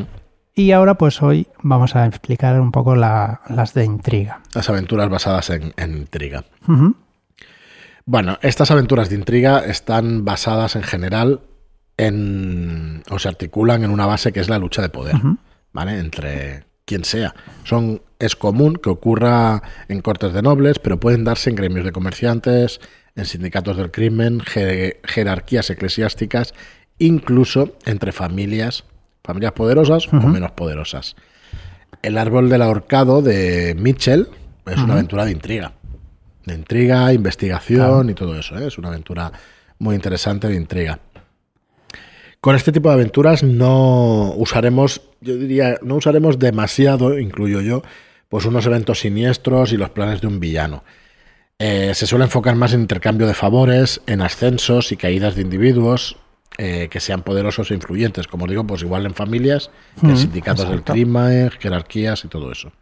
y 0.55 0.73
ahora 0.73 0.95
pues 0.95 1.23
hoy 1.23 1.47
vamos 1.63 1.95
a 1.95 2.07
explicar 2.07 2.59
un 2.61 2.73
poco 2.73 2.97
las 2.97 3.75
de 3.75 3.85
intriga. 3.85 4.41
Las 4.55 4.71
aventuras 4.71 5.11
basadas 5.11 5.51
en, 5.51 5.75
intriga. 5.77 6.45
Bueno, 8.07 8.39
estas 8.41 8.71
aventuras 8.71 9.11
de 9.11 9.17
intriga 9.17 9.59
están 9.59 10.25
basadas 10.25 10.77
en 10.77 10.83
general 10.83 11.41
en, 11.99 13.03
o 13.11 13.19
se 13.19 13.29
articulan 13.29 13.85
en 13.85 13.91
una 13.91 14.07
base 14.07 14.33
que 14.33 14.41
es 14.41 14.49
la 14.49 14.59
lucha 14.59 14.81
de 14.81 14.89
poder. 14.89 15.17
¿Vale? 15.77 15.99
Entre 15.99 16.65
quien 16.87 17.05
sea. 17.05 17.35
Son, 17.65 18.01
es 18.19 18.35
común 18.35 18.77
que 18.77 18.89
ocurra 18.89 19.63
en 19.89 20.01
cortes 20.01 20.33
de 20.33 20.41
nobles, 20.41 20.79
pero 20.79 20.99
pueden 20.99 21.23
darse 21.23 21.51
en 21.51 21.57
gremios 21.57 21.85
de 21.85 21.93
comerciantes, 21.93 22.81
en 23.15 23.27
sindicatos 23.27 23.77
del 23.77 23.91
crimen, 23.91 24.41
jerarquías 24.41 25.69
eclesiásticas, 25.69 26.55
incluso 26.99 27.77
entre 27.85 28.13
familias, 28.13 28.85
familias 29.23 29.53
poderosas 29.53 30.09
o 30.09 30.27
menos 30.27 30.53
poderosas. 30.53 31.15
El 32.03 32.17
árbol 32.17 32.49
del 32.49 32.63
ahorcado 32.63 33.21
de 33.21 33.75
Mitchell 33.79 34.29
es 34.65 34.79
una 34.79 34.95
aventura 34.95 35.27
de 35.27 35.33
intriga. 35.33 35.73
De 36.47 36.55
intriga, 36.55 37.13
investigación 37.13 38.09
y 38.09 38.15
todo 38.15 38.39
eso. 38.39 38.57
¿eh? 38.59 38.67
Es 38.67 38.79
una 38.79 38.89
aventura 38.89 39.31
muy 39.79 39.95
interesante 39.95 40.49
de 40.49 40.55
intriga. 40.55 41.01
Con 42.41 42.55
este 42.55 42.73
tipo 42.73 42.89
de 42.89 42.95
aventuras 42.95 43.43
no 43.43 44.33
usaremos, 44.37 45.03
yo 45.21 45.37
diría, 45.37 45.79
no 45.83 45.97
usaremos 45.97 46.39
demasiado, 46.39 47.19
incluyo 47.19 47.61
yo, 47.61 47.83
pues 48.29 48.45
unos 48.45 48.67
eventos 48.67 49.01
siniestros 49.01 49.73
y 49.73 49.77
los 49.77 49.91
planes 49.91 50.21
de 50.21 50.27
un 50.27 50.41
villano. 50.41 50.85
Eh, 51.59 51.93
se 51.95 52.07
suele 52.07 52.27
enfocar 52.27 52.55
más 52.55 52.75
en 52.75 52.81
intercambio 52.81 53.27
de 53.27 53.35
favores, 53.35 54.03
en 54.07 54.21
ascensos 54.21 54.93
y 54.93 54.97
caídas 54.97 55.37
de 55.37 55.43
individuos 55.43 56.17
eh, 56.59 56.89
que 56.91 57.01
sean 57.01 57.23
poderosos 57.23 57.71
e 57.71 57.75
influyentes, 57.75 58.27
como 58.27 58.47
digo, 58.47 58.67
pues 58.67 58.83
igual 58.83 59.07
en 59.07 59.15
familias, 59.15 59.71
en 60.03 60.17
sindicatos 60.17 60.69
del 60.69 60.83
crimen, 60.83 61.51
jerarquías 61.51 62.25
y 62.25 62.29
todo 62.29 62.53
eso. 62.53 62.73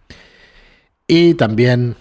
Y 1.06 1.34
también 1.34 1.96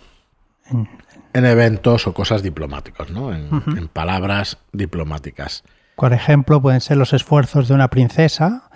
en 1.33 1.45
eventos 1.45 2.07
o 2.07 2.13
cosas 2.13 2.41
diplomáticos, 2.41 3.09
¿no? 3.11 3.33
en 3.33 3.87
palabras 3.87 4.57
diplomáticas. 4.71 5.63
Por 5.95 6.13
ejemplo, 6.13 6.61
pueden 6.61 6.81
ser 6.81 6.97
los 6.97 7.13
esfuerzos 7.13 7.67
de 7.67 7.73
una 7.73 7.89
princesa 7.89 8.69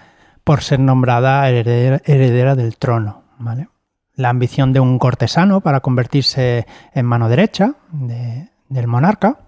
por 0.48 0.64
ser 0.64 0.80
nombrada 0.80 1.50
heredera, 1.50 2.56
del 2.56 2.78
trono, 2.78 3.26
¿vale? 3.38 3.68
La 4.16 4.30
ambición 4.30 4.72
de 4.72 4.80
un 4.80 4.98
cortesano 4.98 5.60
para 5.60 5.82
convertirse 5.82 6.66
en 6.94 7.06
mano 7.06 7.28
derecha 7.28 7.74
del 7.92 8.88
monarca, 8.88 9.40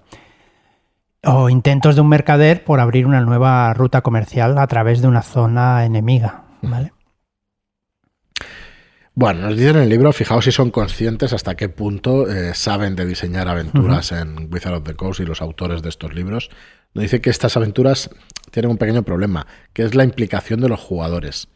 o 1.23 1.49
intentos 1.49 1.95
de 1.95 2.01
un 2.01 2.09
mercader 2.09 2.65
por 2.65 2.81
abrir 2.81 3.05
una 3.05 3.21
nueva 3.21 3.73
ruta 3.73 4.01
comercial 4.01 4.57
a 4.57 4.67
través 4.67 5.01
de 5.01 5.07
una 5.07 5.21
zona 5.21 5.85
enemiga, 5.85 6.43
¿vale? 6.63 6.91
Bueno, 9.15 9.47
nos 9.47 9.55
dicen 9.55 9.77
en 9.77 9.83
el 9.83 9.89
libro, 9.89 10.11
fijaos 10.11 10.43
si 10.43 10.51
son 10.51 10.69
conscientes 10.69 11.31
hasta 11.31 11.55
qué 11.55 11.69
punto 11.69 12.29
eh, 12.29 12.53
saben 12.55 12.97
de 12.97 13.05
diseñar 13.05 13.47
aventuras 13.47 14.11
en 14.11 14.49
Wizard 14.51 14.75
of 14.75 14.83
the 14.83 14.95
Coast 14.95 15.21
y 15.21 15.25
los 15.25 15.41
autores 15.41 15.81
de 15.81 15.87
estos 15.87 16.13
libros. 16.13 16.49
Nos 16.93 17.03
dice 17.03 17.21
que 17.21 17.29
estas 17.29 17.55
aventuras 17.57 18.09
tienen 18.51 18.71
un 18.71 18.77
pequeño 18.77 19.03
problema, 19.03 19.47
que 19.73 19.83
es 19.83 19.95
la 19.95 20.03
implicación 20.03 20.61
de 20.61 20.69
los 20.69 20.79
jugadores. 20.79 21.47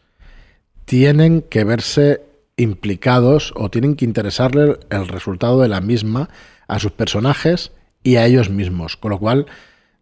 Tienen 0.86 1.42
que 1.42 1.64
verse 1.64 2.22
implicados 2.56 3.54
o 3.56 3.70
tienen 3.70 3.96
que 3.96 4.06
interesarle 4.06 4.78
el 4.90 5.08
resultado 5.08 5.62
de 5.62 5.70
la 5.70 5.82
misma 5.82 6.30
a 6.68 6.80
sus 6.80 6.92
personajes 6.92 7.72
y 8.04 8.18
a 8.18 8.26
ellos 8.26 8.50
mismos, 8.50 8.96
con 8.96 9.12
lo 9.12 9.20
cual 9.20 9.48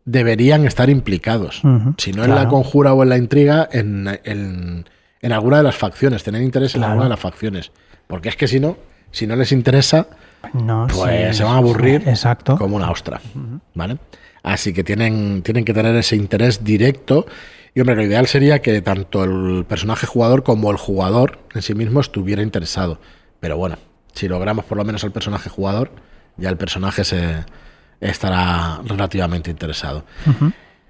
deberían 0.04 0.66
estar 0.66 0.90
implicados, 0.90 1.62
si 1.98 2.12
no 2.12 2.24
en 2.24 2.36
la 2.36 2.48
conjura 2.48 2.94
o 2.94 3.04
en 3.04 3.10
la 3.10 3.18
intriga, 3.18 3.70
en 3.72 4.86
en 5.22 5.32
alguna 5.32 5.58
de 5.58 5.64
las 5.64 5.78
facciones, 5.78 6.24
tener 6.24 6.42
interés 6.42 6.76
en 6.76 6.84
alguna 6.84 7.04
de 7.04 7.10
las 7.10 7.20
facciones. 7.20 7.72
Porque 8.08 8.30
es 8.30 8.36
que 8.36 8.48
si 8.48 8.60
no, 8.60 8.78
si 9.12 9.28
no 9.28 9.36
les 9.36 9.52
interesa, 9.52 10.08
No, 10.54 10.88
pues 10.90 11.30
sí, 11.30 11.38
se 11.38 11.44
van 11.44 11.54
a 11.54 11.58
aburrir 11.58 12.08
exacto. 12.08 12.58
como 12.58 12.76
una 12.76 12.90
ostra, 12.90 13.22
¿vale? 13.76 13.98
Así 14.44 14.74
que 14.74 14.84
tienen, 14.84 15.42
tienen 15.44 15.66
que 15.66 15.74
tener 15.74 15.96
ese 15.96 16.16
interés 16.16 16.64
directo. 16.64 17.26
Y 17.74 17.80
hombre, 17.80 17.96
lo 17.96 18.04
ideal 18.04 18.28
sería 18.28 18.62
que 18.62 18.82
tanto 18.82 19.24
el 19.24 19.66
personaje 19.66 20.08
jugador 20.08 20.44
como 20.44 20.72
el 20.72 20.78
jugador 20.78 21.40
en 21.54 21.62
sí 21.62 21.74
mismo 21.74 22.02
estuviera 22.02 22.42
interesado. 22.42 23.00
Pero 23.40 23.58
bueno, 23.58 23.78
si 24.14 24.28
logramos 24.28 24.66
por 24.66 24.78
lo 24.78 24.84
menos 24.84 25.04
el 25.04 25.12
personaje 25.12 25.50
jugador, 25.50 25.92
ya 26.38 26.50
el 26.50 26.58
personaje 26.58 27.04
se 27.04 27.46
estará 28.00 28.82
relativamente 28.84 29.52
interesado. 29.52 30.04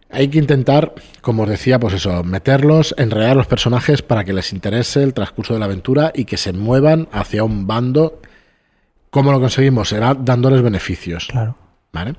Hay 0.09 0.27
que 0.29 0.39
intentar, 0.39 0.93
como 1.21 1.43
os 1.43 1.49
decía, 1.49 1.79
pues 1.79 1.93
eso, 1.93 2.23
meterlos, 2.23 2.95
enredar 2.97 3.31
a 3.31 3.35
los 3.35 3.47
personajes 3.47 4.01
para 4.01 4.23
que 4.23 4.33
les 4.33 4.51
interese 4.51 5.03
el 5.03 5.13
transcurso 5.13 5.53
de 5.53 5.59
la 5.59 5.65
aventura 5.65 6.11
y 6.13 6.25
que 6.25 6.37
se 6.37 6.51
muevan 6.51 7.07
hacia 7.11 7.43
un 7.43 7.67
bando. 7.67 8.21
¿Cómo 9.09 9.31
lo 9.31 9.39
conseguimos? 9.39 9.89
Será 9.89 10.13
dándoles 10.13 10.61
beneficios. 10.61 11.27
Claro. 11.27 11.55
¿Vale? 11.93 12.15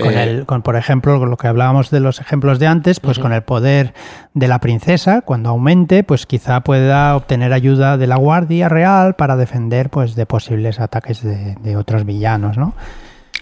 Con 0.00 0.12
Eh, 0.14 0.22
el, 0.22 0.46
con, 0.46 0.62
por 0.62 0.76
ejemplo, 0.76 1.18
con 1.18 1.30
lo 1.30 1.36
que 1.36 1.46
hablábamos 1.48 1.90
de 1.90 2.00
los 2.00 2.20
ejemplos 2.20 2.58
de 2.58 2.66
antes, 2.66 3.00
pues 3.00 3.18
con 3.18 3.32
el 3.32 3.42
poder 3.42 3.94
de 4.34 4.48
la 4.48 4.58
princesa, 4.58 5.20
cuando 5.22 5.48
aumente, 5.50 6.02
pues 6.04 6.26
quizá 6.26 6.60
pueda 6.60 7.14
obtener 7.16 7.52
ayuda 7.52 7.96
de 7.96 8.06
la 8.06 8.16
guardia 8.16 8.68
real 8.68 9.14
para 9.16 9.36
defender 9.36 9.90
pues 9.90 10.14
de 10.14 10.26
posibles 10.26 10.80
ataques 10.80 11.22
de, 11.22 11.54
de 11.56 11.76
otros 11.76 12.04
villanos, 12.04 12.56
¿no? 12.58 12.74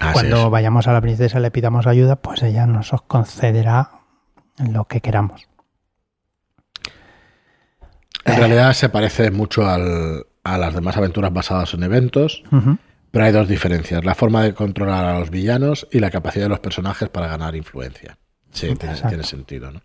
así 0.01 0.13
cuando 0.13 0.45
es. 0.45 0.51
vayamos 0.51 0.87
a 0.87 0.93
la 0.93 1.01
princesa 1.01 1.39
y 1.39 1.43
le 1.43 1.51
pidamos 1.51 1.87
ayuda, 1.87 2.17
pues 2.17 2.43
ella 2.43 2.67
nos 2.67 2.91
concederá 3.09 3.91
lo 4.73 4.85
que 4.85 5.01
queramos. 5.01 5.49
En 8.25 8.37
realidad 8.37 8.73
se 8.75 8.89
parece 8.89 9.31
mucho 9.31 9.67
al- 9.69 10.25
a 10.45 10.59
las 10.59 10.75
demás 10.75 10.97
aventuras 10.97 11.33
basadas 11.33 11.75
en 11.75 11.83
eventos. 11.83 12.43
Pero 13.19 13.27
hay 13.27 13.33
dos 13.33 13.49
diferencias: 13.49 14.05
la 14.05 14.15
forma 14.15 14.43
de 14.45 14.55
controlar 14.55 15.05
a 15.05 15.19
los 15.19 15.31
villanos 15.31 15.89
y 15.91 15.99
la 15.99 16.11
capacidad 16.11 16.45
de 16.45 16.51
los 16.51 16.61
personajes 16.61 17.09
para 17.09 17.27
ganar 17.27 17.57
influencia. 17.57 18.17
Sí, 18.53 18.73
tiene, 18.77 19.25
sentido, 19.25 19.73
¿no? 19.73 19.81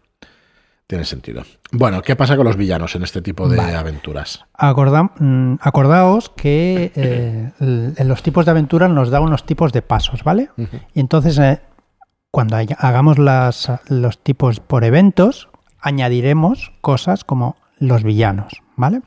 Tiene 0.86 1.04
sentido. 1.06 1.44
Bueno, 1.72 2.02
¿qué 2.04 2.16
pasa 2.16 2.36
con 2.38 2.46
los 2.46 2.58
villanos 2.58 2.94
en 2.96 3.02
este 3.04 3.22
tipo 3.24 3.50
de 3.50 3.58
Vale. 3.58 3.76
aventuras? 3.76 4.46
Acordam- 4.58 5.12
mm, 5.20 5.56
acordaos 5.62 6.30
que 6.30 6.92
eh, 6.96 7.52
en 7.60 8.08
los 8.08 8.22
tipos 8.22 8.46
de 8.46 8.52
aventura 8.52 8.88
nos 8.88 9.10
da 9.10 9.20
unos 9.20 9.46
tipos 9.46 9.74
de 9.74 9.82
pasos, 9.82 10.24
¿vale? 10.24 10.50
Y 10.94 11.00
entonces, 11.00 11.40
eh, 11.40 11.60
cuando 12.30 12.56
haya- 12.56 12.78
hagamos 12.80 13.18
las- 13.18 13.72
los 13.90 14.22
tipos 14.24 14.60
por 14.60 14.84
eventos, 14.84 15.50
añadiremos 15.82 16.72
cosas 16.82 17.24
como 17.24 17.56
los 17.80 18.04
villanos, 18.04 18.62
¿vale? 18.76 19.02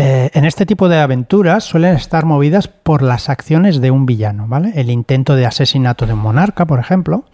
Eh, 0.00 0.30
en 0.32 0.44
este 0.44 0.64
tipo 0.64 0.88
de 0.88 1.00
aventuras 1.00 1.64
suelen 1.64 1.96
estar 1.96 2.24
movidas 2.24 2.68
por 2.68 3.02
las 3.02 3.28
acciones 3.28 3.80
de 3.80 3.90
un 3.90 4.06
villano, 4.06 4.46
¿vale? 4.46 4.72
El 4.76 4.90
intento 4.90 5.34
de 5.34 5.44
asesinato 5.44 6.06
de 6.06 6.12
un 6.12 6.20
monarca, 6.20 6.66
por 6.66 6.78
ejemplo, 6.78 7.24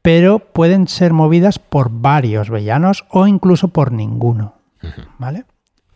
pero 0.00 0.38
pueden 0.38 0.88
ser 0.88 1.12
movidas 1.12 1.58
por 1.58 1.90
varios 1.90 2.48
villanos 2.48 3.04
o 3.10 3.26
incluso 3.26 3.68
por 3.68 3.92
ninguno, 3.92 4.54
¿vale? 5.18 5.44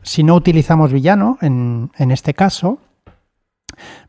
Si 0.02 0.23
no 0.25 0.34
utilizamos 0.34 0.92
villano, 0.92 1.38
en, 1.40 1.90
en 1.96 2.11
este 2.11 2.34
caso, 2.34 2.80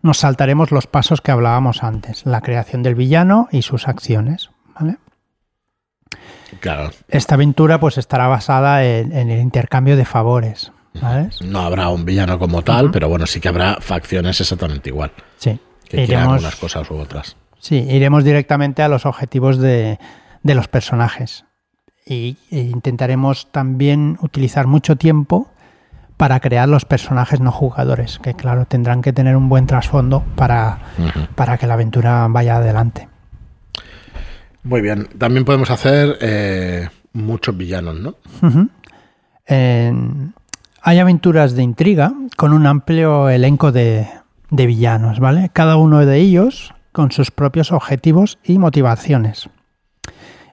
nos 0.01 0.17
saltaremos 0.17 0.71
los 0.71 0.87
pasos 0.87 1.21
que 1.21 1.31
hablábamos 1.31 1.81
antes, 1.81 2.25
la 2.25 2.41
creación 2.41 2.83
del 2.83 2.95
villano 2.95 3.47
y 3.53 3.61
sus 3.61 3.87
acciones, 3.87 4.49
¿vale? 4.77 4.97
Claro, 6.59 6.91
Esta 7.07 7.35
aventura 7.35 7.79
pues 7.79 7.97
estará 7.97 8.27
basada 8.27 8.83
en, 8.83 9.13
en 9.13 9.29
el 9.29 9.39
intercambio 9.39 9.95
de 9.95 10.03
favores, 10.03 10.73
no 11.41 11.59
habrá 11.61 11.89
un 11.89 12.05
villano 12.05 12.39
como 12.39 12.61
tal, 12.61 12.91
pero 12.91 13.09
bueno, 13.09 13.25
sí 13.25 13.39
que 13.39 13.47
habrá 13.49 13.77
facciones 13.81 14.39
exactamente 14.41 14.89
igual, 14.89 15.11
Sí. 15.37 15.59
que 15.89 16.05
quieran 16.05 16.23
Iremos, 16.25 16.41
unas 16.41 16.55
cosas 16.55 16.89
u 16.91 16.95
otras. 16.95 17.35
sí, 17.59 17.75
iremos 17.89 18.23
directamente 18.23 18.81
a 18.83 18.87
los 18.87 19.05
objetivos 19.05 19.57
de, 19.57 19.99
de 20.43 20.55
los 20.55 20.67
personajes. 20.67 21.45
Y, 22.07 22.37
e 22.51 22.59
intentaremos 22.59 23.51
también 23.51 24.17
utilizar 24.21 24.67
mucho 24.67 24.95
tiempo 24.95 25.49
para 26.17 26.39
crear 26.39 26.69
los 26.69 26.85
personajes 26.85 27.39
no 27.41 27.51
jugadores, 27.51 28.19
que 28.19 28.35
claro, 28.35 28.65
tendrán 28.65 29.01
que 29.01 29.11
tener 29.11 29.35
un 29.35 29.49
buen 29.49 29.65
trasfondo 29.65 30.23
para, 30.35 30.77
para 31.35 31.57
que 31.57 31.65
la 31.67 31.73
aventura 31.73 32.27
vaya 32.29 32.57
adelante. 32.57 33.09
Muy 34.63 34.81
bien, 34.81 35.07
también 35.17 35.45
podemos 35.45 35.69
hacer 35.71 36.17
eh, 36.21 36.89
muchos 37.13 37.57
villanos, 37.57 37.95
¿no? 37.99 38.15
En- 39.47 40.33
hay 40.85 40.99
aventuras 40.99 41.53
de 41.55 41.63
intriga 41.63 42.13
con 42.37 42.53
un 42.53 42.65
amplio 42.67 43.27
elenco 43.29 43.71
de, 43.71 44.07
de 44.51 44.65
villanos, 44.67 45.19
¿vale? 45.19 45.49
Cada 45.51 45.77
uno 45.77 46.05
de 46.05 46.17
ellos 46.17 46.73
con 46.91 47.11
sus 47.11 47.31
propios 47.31 47.71
objetivos 47.71 48.37
y 48.43 48.57
motivaciones. 48.59 49.49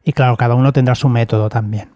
Y 0.04 0.12
claro, 0.12 0.36
cada 0.36 0.54
uno 0.56 0.72
tendrá 0.72 0.94
su 0.94 1.08
método 1.08 1.48
también. 1.48 1.90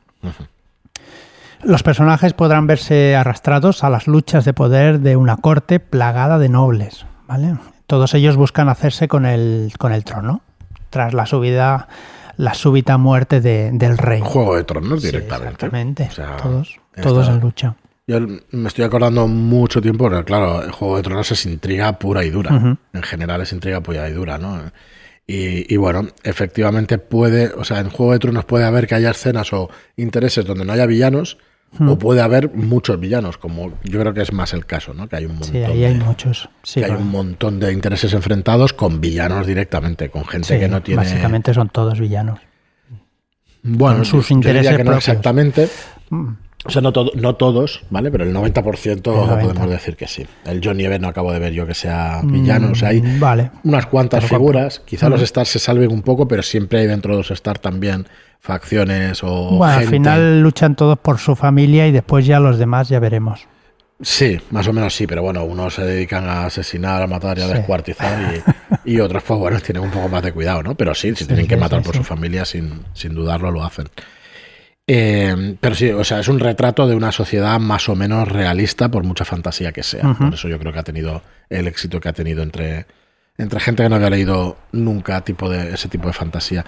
Los 1.63 1.83
personajes 1.83 2.33
podrán 2.35 2.67
verse 2.67 3.17
arrastrados 3.17 3.83
a 3.83 3.91
las 3.91 4.07
luchas 4.07 4.45
de 4.45 4.53
poder 4.53 5.01
de 5.01 5.17
una 5.17 5.37
corte 5.39 5.81
plagada 5.81 6.39
de 6.39 6.49
nobles, 6.49 7.07
¿vale? 7.27 7.57
Todos 7.87 8.15
ellos 8.15 8.37
buscan 8.37 8.69
hacerse 8.69 9.09
con 9.09 9.25
el, 9.27 9.73
con 9.79 9.93
el 9.93 10.05
trono, 10.05 10.43
tras 10.91 11.15
la 11.15 11.25
subida, 11.27 11.89
la 12.37 12.55
súbita 12.55 12.99
muerte 12.99 13.41
de- 13.41 13.71
del 13.73 13.97
rey. 13.99 14.21
Juego 14.23 14.57
de 14.57 14.65
tronos 14.65 15.01
Sí, 15.01 15.07
directamente. 15.07 15.47
exactamente. 15.49 16.09
O 16.11 16.11
sea, 16.13 16.37
todos, 16.37 16.81
todos 17.03 17.29
en 17.29 17.41
lucha. 17.41 17.75
Yo 18.07 18.21
me 18.21 18.69
estoy 18.69 18.85
acordando 18.85 19.27
mucho 19.27 19.83
tiempo, 19.83 20.05
porque 20.05 20.25
claro, 20.25 20.63
el 20.63 20.71
Juego 20.71 20.97
de 20.97 21.03
Tronos 21.03 21.33
es 21.33 21.45
intriga 21.47 21.99
pura 21.99 22.25
y 22.25 22.31
dura. 22.31 22.79
En 22.93 23.03
general 23.03 23.41
es 23.41 23.53
intriga 23.53 23.81
pura 23.81 24.09
y 24.09 24.13
dura, 24.13 24.39
¿no? 24.39 24.71
Y, 25.27 25.73
y 25.73 25.77
bueno, 25.77 26.07
efectivamente 26.23 26.99
puede, 26.99 27.49
o 27.49 27.65
sea, 27.65 27.81
en 27.81 27.91
Juego 27.91 28.13
de 28.13 28.21
Tronos 28.21 28.45
puede 28.45 28.65
haber 28.65 28.87
que 28.87 28.95
haya 28.95 29.11
escenas 29.11 29.53
o 29.53 29.69
intereses 29.97 30.45
donde 30.45 30.65
no 30.65 30.73
haya 30.73 30.87
villanos, 30.87 31.37
Hmm. 31.73 31.91
o 31.91 31.99
puede 31.99 32.23
haber 32.23 32.55
muchos 32.55 32.99
villanos, 32.99 33.39
como 33.39 33.73
yo 33.83 34.01
creo 34.01 34.15
que 34.15 34.23
es 34.23 34.33
más 34.33 34.55
el 34.55 34.65
caso, 34.65 34.95
¿no? 34.95 35.09
Que 35.09 35.17
hay 35.17 35.27
un 35.27 35.33
montón, 35.33 35.51
Sí, 35.51 35.59
ahí 35.59 35.85
hay 35.85 35.99
de, 35.99 36.05
muchos. 36.05 36.49
Sí, 36.63 36.81
que 36.81 36.87
hay 36.87 36.93
un 36.93 37.11
montón 37.11 37.59
de 37.61 37.73
intereses 37.73 38.13
enfrentados 38.15 38.73
con 38.73 39.01
villanos 39.01 39.47
directamente, 39.47 40.09
con 40.09 40.25
gente 40.25 40.55
sí, 40.55 40.61
que 40.61 40.69
no 40.69 40.83
tiene... 40.83 41.03
Básicamente 41.03 41.53
son 41.53 41.69
todos 41.69 41.99
villanos. 42.01 42.39
Bueno, 43.63 43.97
con 43.97 44.05
sus 44.07 44.31
intereses 44.31 44.77
que 44.77 44.85
no 44.85 44.93
propios. 44.93 45.09
exactamente. 45.09 45.69
O 46.67 46.71
sea, 46.71 46.83
no, 46.83 46.93
todo- 46.93 47.13
no 47.15 47.35
todos, 47.37 47.83
¿vale? 47.91 48.11
Pero 48.11 48.25
el 48.25 48.33
90%, 48.35 49.11
El 49.13 49.17
90. 49.29 49.39
podemos 49.41 49.71
decir 49.71 49.97
que 49.97 50.07
sí. 50.07 50.27
El 50.45 50.61
John 50.63 50.77
Nieve 50.77 50.99
no 50.99 51.09
acabo 51.09 51.33
de 51.33 51.39
ver 51.39 51.53
yo 51.53 51.67
que 51.67 51.75
sea 51.75 52.21
villano. 52.25 52.71
O 52.73 52.75
sea, 52.75 52.89
hay 52.89 53.01
mm, 53.03 53.21
Vale. 53.21 53.51
unas 53.65 53.87
cuantas 53.87 54.25
figuras. 54.25 54.81
Quizá 54.85 55.09
los 55.09 55.23
stars 55.23 55.49
se 55.49 55.59
salven 55.59 55.93
un 55.93 56.03
poco, 56.03 56.27
pero 56.29 56.43
siempre 56.43 56.81
hay 56.81 56.87
dentro 56.87 57.13
de 57.13 57.19
los 57.19 57.31
stars 57.31 57.61
también 57.61 58.07
facciones 58.41 59.23
o 59.25 59.57
Bueno, 59.57 59.75
al 59.75 59.87
final 59.89 60.41
luchan 60.43 60.77
todos 60.77 60.99
por 60.99 61.19
su 61.19 61.35
familia 61.37 61.87
y 61.89 61.93
después 61.93 62.27
ya 62.27 62.39
los 62.41 62.59
demás 62.59 62.89
ya 62.89 62.99
veremos. 63.01 63.47
Sí, 64.03 64.39
más 64.51 64.69
o 64.69 64.75
menos 64.75 64.95
sí, 64.95 65.07
pero 65.07 65.23
bueno, 65.23 65.43
unos 65.45 65.75
se 65.75 65.83
dedican 65.83 66.29
a 66.29 66.45
asesinar, 66.45 67.03
a 67.03 67.07
matar 67.07 67.39
y 67.39 67.43
a 67.43 67.47
Sí. 67.49 67.55
descuartizar 67.55 68.43
y, 68.85 68.91
y 68.97 69.01
otros, 69.01 69.23
pues 69.23 69.41
bueno, 69.41 69.59
tienen 69.61 69.83
un 69.85 69.91
poco 69.91 70.09
más 70.11 70.23
de 70.23 70.33
cuidado, 70.33 70.63
¿no? 70.63 70.75
Pero 70.75 70.95
sí, 70.95 71.09
si 71.11 71.25
Sí, 71.25 71.27
tienen 71.27 71.47
que 71.47 71.57
matar 71.57 71.83
por 71.83 71.97
su 71.97 72.05
familia, 72.05 72.45
sin, 72.45 72.83
sin 72.93 73.15
dudarlo, 73.15 73.51
lo 73.51 73.65
hacen. 73.65 73.89
Eh, 74.87 75.57
pero 75.61 75.75
sí, 75.75 75.91
o 75.91 76.05
sea, 76.05 76.21
es 76.21 76.29
un 76.29 76.39
retrato 76.39 76.87
de 76.87 76.95
una 76.95 77.11
sociedad 77.11 77.59
más 77.59 77.89
o 77.89 77.97
menos 77.97 78.29
realista, 78.29 78.89
por 78.89 79.03
mucha 79.03 79.25
fantasía 79.25 79.73
que 79.73 79.83
sea. 79.83 80.15
Por 80.15 80.35
eso 80.35 80.49
yo 80.49 80.59
creo 80.59 80.73
que 80.73 80.79
ha 80.79 80.85
tenido 80.85 81.23
el 81.51 81.67
éxito 81.67 82.01
que 82.01 82.09
ha 82.09 82.13
tenido 82.13 82.43
entre, 82.43 82.87
entre 83.37 83.59
gente 83.61 83.83
que 83.83 83.89
no 83.89 83.97
había 83.97 84.11
leído 84.11 84.57
nunca 84.73 85.23
tipo 85.23 85.49
de, 85.51 85.75
ese 85.75 85.89
tipo 85.89 86.07
de 86.07 86.13
fantasía. 86.13 86.65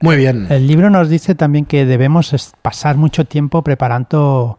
Muy 0.00 0.16
bien. 0.16 0.46
El 0.50 0.66
libro 0.66 0.90
nos 0.90 1.08
dice 1.08 1.34
también 1.34 1.64
que 1.64 1.86
debemos 1.86 2.54
pasar 2.60 2.96
mucho 2.96 3.24
tiempo 3.24 3.62
preparando 3.62 4.58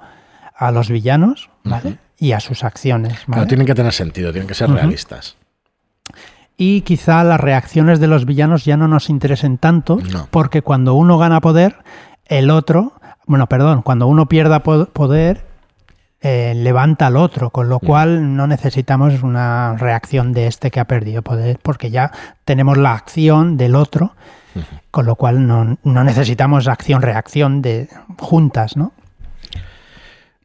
a 0.56 0.72
los 0.72 0.90
villanos 0.90 1.52
y 2.18 2.32
a 2.32 2.40
sus 2.40 2.64
acciones. 2.64 3.20
Pero 3.28 3.38
¿vale? 3.38 3.48
tienen 3.48 3.68
que 3.68 3.76
tener 3.76 3.94
sentido, 3.94 4.32
tienen 4.32 4.48
que 4.48 4.56
ser 4.56 4.72
realistas. 4.72 5.38
Y 6.60 6.82
quizá 6.82 7.24
las 7.24 7.40
reacciones 7.40 8.00
de 8.00 8.08
los 8.08 8.26
villanos 8.26 8.66
ya 8.66 8.78
no 8.78 8.88
nos 8.88 9.12
interesen 9.12 9.60
tanto, 9.60 10.00
No. 10.12 10.28
porque 10.32 10.64
cuando 10.64 10.96
uno 10.96 11.20
gana 11.20 11.40
poder, 11.40 11.76
el 12.30 12.50
otro, 12.50 12.94
bueno, 13.26 13.48
perdón, 13.48 13.82
cuando 13.82 14.08
uno 14.08 14.28
pierda 14.28 14.64
po- 14.64 14.88
poder, 14.88 15.46
eh, 16.22 16.54
levanta 16.56 17.08
al 17.08 17.16
otro, 17.18 17.50
con 17.52 17.70
lo 17.70 17.80
cual 17.80 18.36
no 18.36 18.48
necesitamos 18.48 19.22
una 19.24 19.76
reacción 19.78 20.34
de 20.34 20.48
este 20.48 20.72
que 20.72 20.80
ha 20.80 20.86
perdido 20.86 21.22
poder, 21.22 21.60
porque 21.62 21.92
ya 21.92 22.12
tenemos 22.46 22.78
la 22.78 22.94
acción 22.94 23.56
del 23.58 23.76
otro, 23.76 24.16
con 24.90 25.06
lo 25.06 25.16
cual 25.16 25.46
no, 25.46 25.78
no 25.84 26.04
necesitamos 26.04 26.68
acción-reacción 26.68 27.62
de 27.62 27.88
juntas, 28.18 28.76
¿no? 28.76 28.94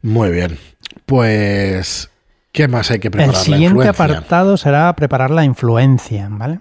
Muy 0.02 0.30
bien. 0.30 0.58
Pues, 1.06 2.10
¿qué 2.52 2.68
más 2.68 2.90
hay 2.90 2.98
que 2.98 3.08
El 3.08 3.12
preparar? 3.12 3.34
La 3.34 3.40
siguiente 3.40 3.88
apartado 3.88 4.56
será 4.58 4.92
preparar 4.94 5.30
la 5.30 5.44
influencia, 5.44 6.28
¿vale? 6.30 6.60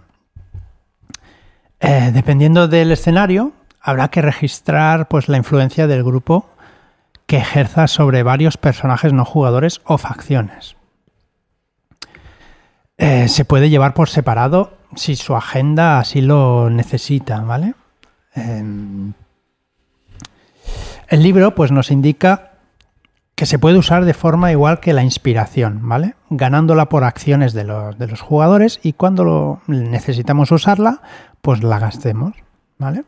Eh, 1.82 2.12
dependiendo 2.14 2.68
del 2.68 2.92
escenario, 2.92 3.52
habrá 3.82 4.10
que 4.10 4.22
registrar 4.22 5.08
pues, 5.08 5.28
la 5.28 5.38
influencia 5.38 5.88
del 5.88 6.04
grupo 6.04 6.50
que 7.26 7.38
ejerza 7.38 7.88
sobre 7.88 8.24
varios 8.24 8.58
personajes 8.58 9.14
no 9.14 9.26
jugadores 9.26 9.82
o 9.86 9.98
facciones. 9.98 10.76
Eh, 12.98 13.28
se 13.30 13.46
puede 13.46 13.70
llevar 13.70 13.94
por 13.94 14.10
separado 14.10 14.74
si 14.96 15.16
su 15.16 15.36
agenda 15.36 16.00
así 16.00 16.22
lo 16.22 16.70
necesita, 16.70 17.40
¿vale? 17.40 17.74
Em, 18.36 19.14
el 21.08 21.24
libro 21.24 21.56
pues 21.56 21.72
nos 21.72 21.90
indica 21.90 22.52
que 23.36 23.46
se 23.46 23.58
puede 23.58 23.78
usar 23.78 24.06
de 24.06 24.14
forma 24.14 24.52
igual 24.52 24.80
que 24.80 24.94
la 24.94 25.04
inspiración, 25.04 25.80
¿vale? 25.82 26.16
Ganándola 26.30 26.90
por 26.90 27.04
acciones 27.04 27.54
de 27.54 27.64
los, 27.64 27.98
de 27.98 28.08
los 28.08 28.22
jugadores 28.22 28.80
y 28.84 28.94
cuando 28.94 29.24
lo 29.24 29.62
necesitamos 29.68 30.52
usarla, 30.52 31.02
pues 31.42 31.64
la 31.64 31.80
gastemos, 31.80 32.34
¿vale? 32.78 33.04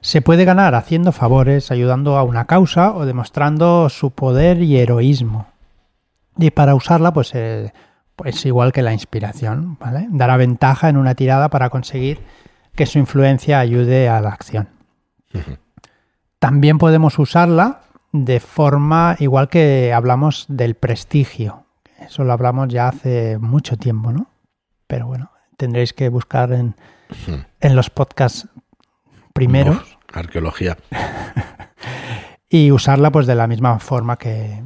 Se 0.00 0.20
puede 0.20 0.44
ganar 0.44 0.74
haciendo 0.74 1.12
favores, 1.12 1.70
ayudando 1.70 2.16
a 2.16 2.24
una 2.24 2.46
causa 2.46 2.92
o 2.94 3.06
demostrando 3.06 3.88
su 3.88 4.10
poder 4.10 4.62
y 4.62 4.78
heroísmo. 4.78 5.46
Y 6.36 6.50
para 6.50 6.74
usarla, 6.74 7.12
pues 7.12 7.34
eh, 7.34 7.72
pues 8.16 8.44
igual 8.46 8.72
que 8.72 8.82
la 8.82 8.92
inspiración, 8.92 9.76
¿vale? 9.80 10.06
Dará 10.10 10.36
ventaja 10.36 10.88
en 10.88 10.96
una 10.96 11.14
tirada 11.14 11.48
para 11.48 11.70
conseguir 11.70 12.20
que 12.74 12.86
su 12.86 12.98
influencia 12.98 13.58
ayude 13.58 14.08
a 14.08 14.20
la 14.20 14.30
acción. 14.30 14.68
También 16.38 16.78
podemos 16.78 17.18
usarla 17.18 17.82
de 18.12 18.40
forma 18.40 19.16
igual 19.18 19.48
que 19.48 19.92
hablamos 19.92 20.46
del 20.48 20.74
prestigio. 20.74 21.64
Eso 21.98 22.24
lo 22.24 22.32
hablamos 22.32 22.68
ya 22.68 22.88
hace 22.88 23.38
mucho 23.38 23.76
tiempo, 23.76 24.12
¿no? 24.12 24.28
Pero 24.86 25.06
bueno, 25.06 25.30
tendréis 25.56 25.92
que 25.92 26.08
buscar 26.08 26.52
en, 26.52 26.74
en 27.60 27.76
los 27.76 27.90
podcasts 27.90 28.48
primeros. 29.32 29.98
arqueología. 30.12 30.76
y 32.48 32.70
usarla 32.70 33.10
pues 33.10 33.26
de 33.26 33.34
la 33.34 33.46
misma 33.46 33.78
forma 33.78 34.16
que, 34.16 34.62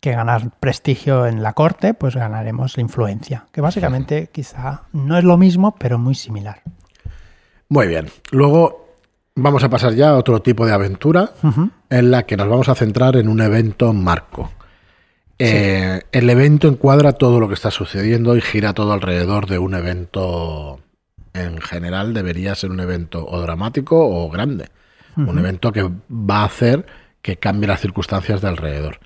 que 0.00 0.12
ganar 0.12 0.50
prestigio 0.60 1.26
en 1.26 1.42
la 1.42 1.52
corte, 1.52 1.94
pues 1.94 2.14
ganaremos 2.14 2.78
influencia, 2.78 3.46
que 3.52 3.60
básicamente 3.60 4.30
quizá 4.32 4.82
no 4.92 5.18
es 5.18 5.24
lo 5.24 5.36
mismo, 5.36 5.74
pero 5.76 5.98
muy 5.98 6.14
similar. 6.14 6.62
Muy 7.68 7.88
bien. 7.88 8.06
Luego 8.30 8.86
vamos 9.34 9.64
a 9.64 9.68
pasar 9.68 9.94
ya 9.94 10.10
a 10.10 10.16
otro 10.16 10.40
tipo 10.40 10.66
de 10.66 10.72
aventura 10.72 11.32
en 11.90 12.10
la 12.10 12.24
que 12.24 12.36
nos 12.36 12.48
vamos 12.48 12.68
a 12.68 12.74
centrar 12.74 13.16
en 13.16 13.28
un 13.28 13.40
evento 13.40 13.92
marco. 13.92 14.50
Eh, 15.38 16.00
el 16.12 16.30
evento 16.30 16.68
encuadra 16.68 17.12
todo 17.12 17.40
lo 17.40 17.48
que 17.48 17.54
está 17.54 17.70
sucediendo 17.70 18.36
y 18.36 18.40
gira 18.40 18.72
todo 18.72 18.92
alrededor 18.92 19.46
de 19.46 19.58
un 19.58 19.74
evento 19.74 20.80
en 21.36 21.60
general 21.60 22.14
debería 22.14 22.54
ser 22.54 22.70
un 22.70 22.80
evento 22.80 23.26
o 23.26 23.40
dramático 23.40 23.98
o 23.98 24.28
grande. 24.30 24.70
Un 25.16 25.38
evento 25.38 25.72
que 25.72 25.82
va 25.82 26.40
a 26.40 26.44
hacer 26.44 26.84
que 27.22 27.38
cambie 27.38 27.66
las 27.66 27.80
circunstancias 27.80 28.42
de 28.42 28.48
alrededor. 28.48 29.00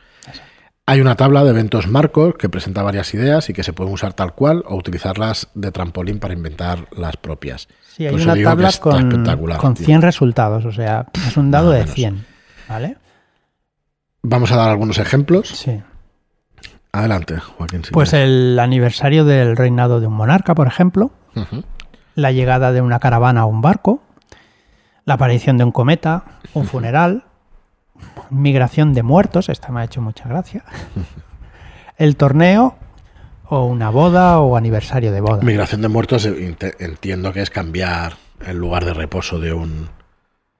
Hay 0.87 1.01
una 1.01 1.15
tabla 1.15 1.45
de 1.45 1.51
eventos 1.51 1.87
marcos 1.87 2.35
que 2.37 2.49
presenta 2.49 2.83
varias 2.83 3.15
ideas 3.15 3.49
y 3.49 3.53
que 3.53 3.63
se 3.63 3.73
pueden 3.73 3.95
usar 3.95 4.13
tal 4.13 4.35
cual 4.35 4.65
o 4.67 4.75
utilizarlas 4.75 5.49
de 5.55 5.71
trampolín 5.71 6.19
para 6.19 6.35
inventar 6.35 6.89
las 6.91 7.17
propias. 7.17 7.69
Sí, 7.87 8.09
hay 8.09 8.15
una 8.17 8.35
tabla 8.43 8.73
con, 8.81 9.77
100 9.77 10.03
resultados, 10.03 10.65
o 10.65 10.73
sea, 10.73 11.07
es 11.29 11.37
un 11.37 11.53
dado 11.53 11.71
de 11.71 11.87
100. 11.87 12.27
¿Vale? 12.69 12.97
Vamos 14.23 14.51
a 14.51 14.57
dar 14.57 14.69
algunos 14.69 14.99
ejemplos. 14.99 15.49
Sí. 15.49 15.81
Adelante, 16.93 17.39
Joaquín. 17.39 17.83
pues 17.93 18.13
el 18.13 18.59
aniversario 18.59 19.25
del 19.25 19.57
reinado 19.57 20.01
de 20.01 20.09
un 20.09 20.15
monarca, 20.15 20.57
por 20.57 20.67
ejemplo, 20.67 21.13
la 22.21 22.33
llegada 22.33 22.73
de 22.73 22.81
una 22.81 23.01
caravana 23.01 23.43
a 23.43 23.47
un 23.47 23.61
barco, 23.63 24.03
la 25.05 25.15
aparición 25.15 25.59
de 25.59 25.65
un 25.65 25.73
cometa, 25.73 26.25
un 26.55 26.67
funeral, 26.69 27.25
migración 28.31 28.95
de 28.95 29.03
muertos, 29.03 29.49
esta 29.49 29.71
me 29.71 29.81
ha 29.81 29.85
hecho 29.85 30.01
mucha 30.01 30.29
gracia, 30.29 30.65
el 31.97 32.17
torneo 32.17 32.77
o 33.49 33.65
una 33.65 33.91
boda 33.91 34.39
o 34.39 34.57
aniversario 34.57 35.13
de 35.13 35.21
boda. 35.21 35.43
Migración 35.43 35.83
de 35.83 35.89
muertos 35.89 36.25
eh, 36.25 36.57
entiendo 36.79 37.33
que 37.33 37.43
es 37.43 37.51
cambiar 37.51 38.15
el 38.47 38.57
lugar 38.57 38.85
de 38.85 38.95
reposo 38.95 39.39
de 39.41 39.53
un... 39.53 39.89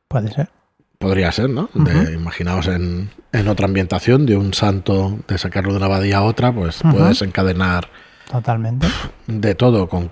Puede 0.09 0.33
ser. 0.33 0.51
Podría 0.99 1.33
ser, 1.33 1.49
¿no? 1.49 1.71
imaginaos 2.13 2.67
en, 2.67 3.11
otra 3.49 3.67
ambientación 3.67 4.27
de 4.27 4.37
un 4.37 4.53
santo, 4.53 5.19
de 5.29 5.39
sacarlo 5.39 5.71
de 5.71 5.79
una 5.79 5.87
abadía 5.87 6.19
a 6.19 6.23
otra, 6.23 6.53
pues 6.53 6.81
puedes 6.83 7.23
encadenar... 7.23 7.89
Totalmente. 8.31 8.87
De 9.27 9.55
todo, 9.55 9.89
con, 9.89 10.11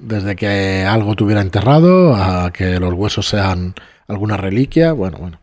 desde 0.00 0.36
que 0.36 0.84
algo 0.84 1.14
tuviera 1.14 1.40
enterrado 1.40 2.14
a 2.14 2.50
que 2.52 2.78
los 2.80 2.92
huesos 2.94 3.28
sean 3.28 3.74
alguna 4.06 4.36
reliquia, 4.36 4.92
bueno, 4.92 5.18
bueno. 5.18 5.38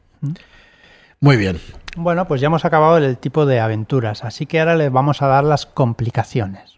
Muy 1.20 1.38
bien. 1.38 1.60
Bueno, 1.96 2.28
pues 2.28 2.42
ya 2.42 2.48
hemos 2.48 2.66
acabado 2.66 2.98
el 2.98 3.18
tipo 3.18 3.46
de 3.46 3.60
aventuras, 3.60 4.24
así 4.24 4.46
que 4.46 4.60
ahora 4.60 4.76
les 4.76 4.92
vamos 4.92 5.22
a 5.22 5.28
dar 5.28 5.44
las 5.44 5.66
complicaciones. 5.66 6.78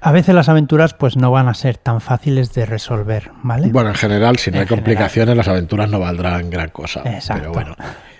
A 0.00 0.12
veces 0.12 0.34
las 0.34 0.48
aventuras 0.48 0.94
pues 0.94 1.16
no 1.16 1.30
van 1.30 1.48
a 1.48 1.54
ser 1.54 1.78
tan 1.78 2.00
fáciles 2.00 2.54
de 2.54 2.64
resolver, 2.64 3.30
¿vale? 3.42 3.68
Bueno, 3.68 3.90
en 3.90 3.94
general, 3.94 4.38
si 4.38 4.50
no 4.50 4.60
hay 4.60 4.66
complicaciones, 4.66 5.36
las 5.36 5.48
aventuras 5.48 5.90
no 5.90 5.98
valdrán 5.98 6.48
gran 6.48 6.70
cosa. 6.70 7.02
Exacto. 7.04 7.52
Pero 7.52 7.52
bueno. 7.52 7.76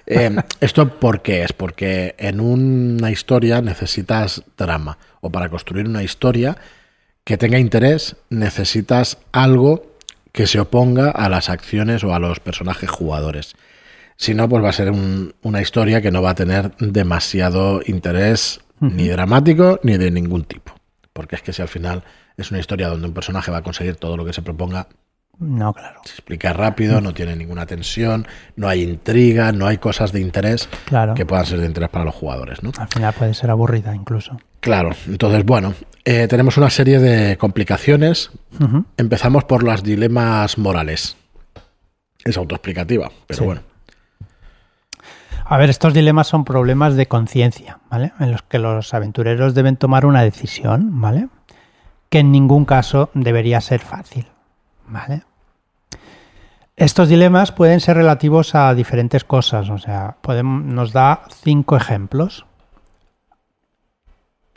Eh, 0.07 0.37
¿Esto 0.61 0.89
por 1.01 1.23
qué 1.23 1.43
es? 1.43 1.53
Porque 1.53 2.15
en 2.19 2.41
una 2.41 3.11
historia 3.11 3.61
necesitas 3.61 4.43
drama. 4.57 4.99
O 5.21 5.31
para 5.31 5.49
construir 5.49 5.87
una 5.87 6.03
historia 6.03 6.57
que 7.27 7.37
tenga 7.37 7.59
interés, 7.59 8.15
necesitas 8.31 9.19
algo 9.33 9.99
que 10.31 10.47
se 10.47 10.61
oponga 10.61 11.11
a 11.11 11.29
las 11.29 11.51
acciones 11.51 12.05
o 12.05 12.15
a 12.15 12.21
los 12.21 12.39
personajes 12.39 12.89
jugadores. 12.89 13.57
Si 14.17 14.33
no, 14.33 14.49
pues 14.49 14.63
va 14.63 14.69
a 14.69 14.73
ser 14.73 14.93
una 15.43 15.61
historia 15.61 16.01
que 16.01 16.13
no 16.13 16.23
va 16.23 16.31
a 16.31 16.35
tener 16.37 16.77
demasiado 16.77 17.81
interés 17.85 18.61
ni 18.79 19.09
dramático 19.09 19.81
ni 19.83 19.97
de 19.99 20.13
ningún 20.13 20.45
tipo. 20.45 20.73
Porque 21.13 21.35
es 21.35 21.43
que 21.43 21.53
si 21.53 21.63
al 21.63 21.69
final 21.69 22.05
es 22.37 22.53
una 22.53 22.61
historia 22.61 22.89
donde 22.89 23.09
un 23.09 23.15
personaje 23.15 23.51
va 23.51 23.59
a 23.59 23.63
conseguir 23.63 23.97
todo 23.97 24.17
lo 24.17 24.25
que 24.25 24.33
se 24.33 24.43
proponga, 24.43 24.87
no, 25.39 25.75
claro. 25.75 26.01
Se 26.05 26.13
explica 26.13 26.53
rápido, 26.53 27.01
no 27.01 27.13
tiene 27.13 27.37
ninguna 27.37 27.67
tensión, 27.67 28.27
no 28.57 28.69
hay 28.69 28.83
intriga, 28.83 29.53
no 29.53 29.67
hay 29.67 29.77
cosas 29.77 30.13
de 30.13 30.21
interés 30.21 30.69
que 31.15 31.27
puedan 31.27 31.45
ser 31.45 31.61
de 31.61 31.67
interés 31.67 31.91
para 31.91 32.05
los 32.05 32.15
jugadores. 32.15 32.63
¿no? 32.63 32.73
Al 32.79 32.89
final 32.89 33.13
puede 33.13 33.35
ser 33.35 33.51
aburrida 33.51 33.95
incluso. 33.95 34.39
Claro, 34.61 34.91
entonces, 35.07 35.45
bueno, 35.45 35.75
eh, 36.05 36.27
tenemos 36.29 36.57
una 36.57 36.71
serie 36.71 36.99
de 36.99 37.37
complicaciones. 37.37 38.31
Empezamos 38.97 39.45
por 39.45 39.63
los 39.63 39.83
dilemas 39.83 40.57
morales. 40.57 41.17
Es 42.25 42.37
autoexplicativa, 42.37 43.11
pero 43.27 43.45
bueno. 43.45 43.61
A 45.45 45.59
ver, 45.59 45.71
estos 45.71 45.95
dilemas 45.95 46.27
son 46.27 46.45
problemas 46.45 46.97
de 46.97 47.07
conciencia, 47.07 47.79
¿vale? 47.89 48.13
En 48.19 48.33
los 48.33 48.43
que 48.43 48.59
los 48.59 48.93
aventureros 48.95 49.55
deben 49.55 49.77
tomar 49.77 50.05
una 50.05 50.23
decisión, 50.23 51.01
¿vale? 51.01 51.29
Que 52.09 52.19
en 52.21 52.33
ningún 52.33 52.65
caso 52.65 53.11
debería 53.15 53.61
ser 53.61 53.79
fácil, 53.81 54.27
¿vale? 54.89 55.23
Estos 56.77 57.09
dilemas 57.09 57.53
pueden 57.53 57.81
ser 57.81 57.97
relativos 57.97 58.55
a 58.55 58.75
diferentes 58.75 59.25
cosas, 59.25 59.71
o 59.71 59.79
sea, 59.79 60.17
podemos, 60.21 60.63
nos 60.63 60.93
da 60.93 61.23
cinco 61.43 61.75
ejemplos, 61.75 62.45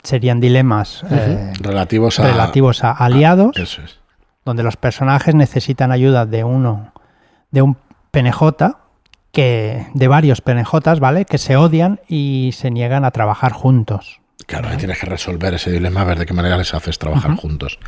serían 0.02 0.38
dilemas 0.38 1.02
eh, 1.10 1.52
relativos, 1.60 2.20
a, 2.20 2.24
relativos 2.24 2.84
a 2.84 2.90
aliados, 2.92 3.56
donde 4.44 4.62
los 4.62 4.76
personajes 4.76 5.34
necesitan 5.34 5.92
ayuda 5.92 6.26
de 6.26 6.44
uno, 6.44 6.92
de 7.50 7.62
un 7.62 7.76
PNJ, 8.10 8.76
que, 9.32 9.86
de 9.94 10.08
varios 10.08 10.40
PNJs, 10.40 11.00
¿vale? 11.00 11.24
Que 11.24 11.38
se 11.38 11.56
odian 11.56 12.00
y 12.08 12.50
se 12.52 12.70
niegan 12.70 13.04
a 13.04 13.12
trabajar 13.12 13.52
juntos. 13.52 14.20
Claro, 14.46 14.68
ahí 14.68 14.76
tienes 14.76 14.98
que 14.98 15.06
resolver 15.06 15.54
ese 15.54 15.70
dilema, 15.70 16.00
a 16.00 16.04
ver 16.04 16.18
de 16.18 16.26
qué 16.26 16.34
manera 16.34 16.56
les 16.56 16.74
haces 16.74 16.98
trabajar 16.98 17.36
juntos. 17.36 17.78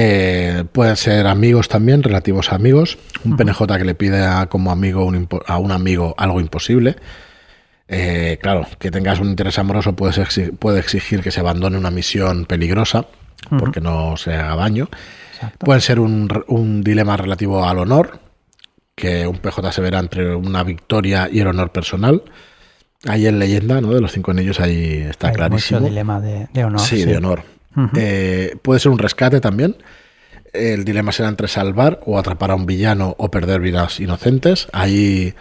Eh, 0.00 0.64
pueden 0.70 0.94
ser 0.94 1.26
amigos 1.26 1.66
también, 1.66 2.04
relativos 2.04 2.52
a 2.52 2.54
amigos. 2.54 2.98
Un 3.24 3.36
PNJ 3.36 3.66
que 3.78 3.84
le 3.84 3.96
pide 3.96 4.24
a, 4.24 4.46
como 4.46 4.70
amigo 4.70 5.10
a 5.46 5.58
un 5.58 5.72
amigo 5.72 6.14
algo 6.16 6.40
imposible. 6.40 6.94
Eh, 7.88 8.38
claro, 8.40 8.64
que 8.78 8.92
tengas 8.92 9.18
un 9.18 9.30
interés 9.30 9.58
amoroso 9.58 9.96
puede, 9.96 10.52
puede 10.52 10.78
exigir 10.78 11.20
que 11.20 11.32
se 11.32 11.40
abandone 11.40 11.78
una 11.78 11.90
misión 11.90 12.44
peligrosa 12.44 13.06
porque 13.58 13.80
no 13.80 14.16
se 14.16 14.34
haga 14.34 14.54
daño. 14.54 14.88
Puede 15.58 15.80
ser 15.80 15.98
un, 15.98 16.82
dilema 16.84 17.16
relativo 17.16 17.64
al 17.64 17.78
honor, 17.78 18.20
que 18.94 19.26
un 19.26 19.38
PJ 19.38 19.72
se 19.72 19.80
verá 19.80 19.98
entre 19.98 20.32
una 20.36 20.62
victoria 20.62 21.28
y 21.30 21.40
el 21.40 21.48
honor 21.48 21.72
personal. 21.72 22.22
Ahí 23.04 23.26
en 23.26 23.40
leyenda, 23.40 23.80
¿no? 23.80 23.92
De 23.92 24.00
los 24.00 24.12
cinco 24.12 24.30
anillos 24.30 24.60
ahí 24.60 25.06
está 25.10 25.32
clarísimo. 25.32 25.80
Mucho 25.80 25.90
dilema 25.90 26.20
de, 26.20 26.64
honor. 26.64 26.80
Sí, 26.80 27.04
de 27.04 27.16
honor. 27.16 27.57
Eh, 27.96 28.56
puede 28.62 28.80
ser 28.80 28.92
un 28.92 28.98
rescate 28.98 29.40
también. 29.40 29.76
El 30.52 30.84
dilema 30.84 31.12
será 31.12 31.28
entre 31.28 31.48
salvar 31.48 32.00
o 32.06 32.18
atrapar 32.18 32.50
a 32.50 32.54
un 32.54 32.66
villano 32.66 33.14
o 33.18 33.30
perder 33.30 33.60
vidas 33.60 34.00
inocentes. 34.00 34.68
Ahí 34.72 35.34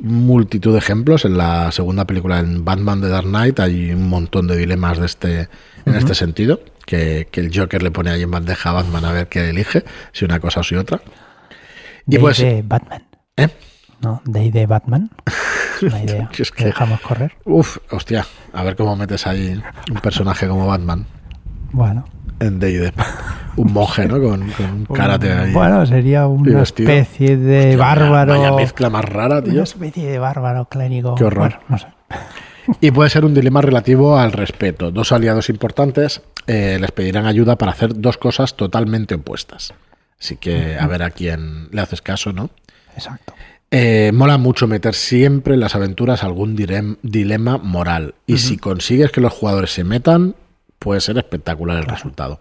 multitud 0.00 0.72
de 0.72 0.78
ejemplos. 0.78 1.24
En 1.24 1.36
la 1.36 1.70
segunda 1.72 2.06
película, 2.06 2.38
en 2.38 2.64
Batman 2.64 3.00
de 3.00 3.08
Dark 3.08 3.26
Knight, 3.26 3.60
hay 3.60 3.92
un 3.92 4.08
montón 4.08 4.46
de 4.46 4.56
dilemas 4.56 4.98
de 4.98 5.06
este, 5.06 5.48
en 5.84 5.94
este 5.94 6.14
sentido. 6.14 6.60
Que, 6.86 7.28
el 7.32 7.50
Joker 7.54 7.82
le 7.82 7.90
pone 7.90 8.10
ahí 8.10 8.22
en 8.22 8.30
bandeja 8.30 8.70
a 8.70 8.72
Batman 8.72 9.04
a 9.04 9.12
ver 9.12 9.28
qué 9.28 9.50
elige, 9.50 9.84
si 10.12 10.24
una 10.24 10.40
cosa 10.40 10.60
o 10.60 10.62
si 10.62 10.74
otra. 10.74 11.00
Y 12.06 12.18
pues. 12.18 12.42
Batman. 12.64 13.06
¿Eh? 13.36 13.48
¿No? 14.00 14.22
Day 14.24 14.50
de 14.50 14.66
Batman. 14.66 15.10
Es 15.76 15.82
una 15.82 16.02
idea. 16.02 16.30
Es 16.36 16.50
que 16.50 16.64
dejamos 16.64 17.00
correr. 17.00 17.32
Uf, 17.44 17.78
hostia, 17.90 18.26
a 18.52 18.62
ver 18.62 18.76
cómo 18.76 18.96
metes 18.96 19.26
ahí 19.26 19.60
un 19.90 20.00
personaje 20.00 20.46
como 20.48 20.66
Batman 20.66 21.06
Bueno. 21.72 22.04
en 22.40 22.58
D&D. 22.58 22.92
Un 23.56 23.72
monje, 23.72 24.06
¿no? 24.06 24.20
Con, 24.20 24.48
con 24.52 24.66
un 24.70 24.84
karate 24.86 25.32
ahí. 25.32 25.52
Bueno, 25.52 25.84
sería 25.84 26.26
una 26.28 26.62
especie 26.62 27.36
de 27.36 27.58
Hostia, 27.70 27.76
vaya- 27.76 27.94
bárbaro. 27.94 28.38
Vaya 28.40 28.52
mezcla 28.52 28.88
más 28.90 29.04
rara, 29.04 29.42
tío. 29.42 29.54
Una 29.54 29.62
especie 29.64 30.08
de 30.08 30.18
bárbaro 30.18 30.66
clérigo. 30.66 31.14
Qué 31.16 31.24
horror. 31.24 31.58
Bueno, 31.58 31.64
no 31.68 31.78
sé. 31.78 31.86
Y 32.82 32.90
puede 32.90 33.08
ser 33.08 33.24
un 33.24 33.32
dilema 33.32 33.62
relativo 33.62 34.18
al 34.18 34.30
respeto. 34.30 34.90
Dos 34.90 35.10
aliados 35.12 35.48
importantes 35.48 36.20
eh, 36.46 36.76
les 36.78 36.92
pedirán 36.92 37.24
ayuda 37.24 37.56
para 37.56 37.72
hacer 37.72 37.98
dos 37.98 38.18
cosas 38.18 38.56
totalmente 38.56 39.14
opuestas. 39.14 39.72
Así 40.20 40.36
que 40.36 40.76
a 40.78 40.86
ver 40.86 41.02
a 41.02 41.08
quién 41.10 41.68
le 41.70 41.80
haces 41.80 42.02
caso, 42.02 42.30
¿no? 42.34 42.50
Exacto. 42.94 43.32
Eh, 43.70 44.12
mola 44.14 44.38
mucho 44.38 44.66
meter 44.66 44.94
siempre 44.94 45.54
en 45.54 45.60
las 45.60 45.74
aventuras 45.74 46.24
algún 46.24 46.56
dilema 47.02 47.58
moral. 47.58 48.14
Y 48.26 48.38
si 48.38 48.56
consigues 48.56 49.10
que 49.10 49.20
los 49.20 49.32
jugadores 49.32 49.72
se 49.72 49.84
metan, 49.84 50.34
puede 50.78 51.00
ser 51.00 51.18
espectacular 51.18 51.76
el 51.78 51.84
resultado. 51.84 52.40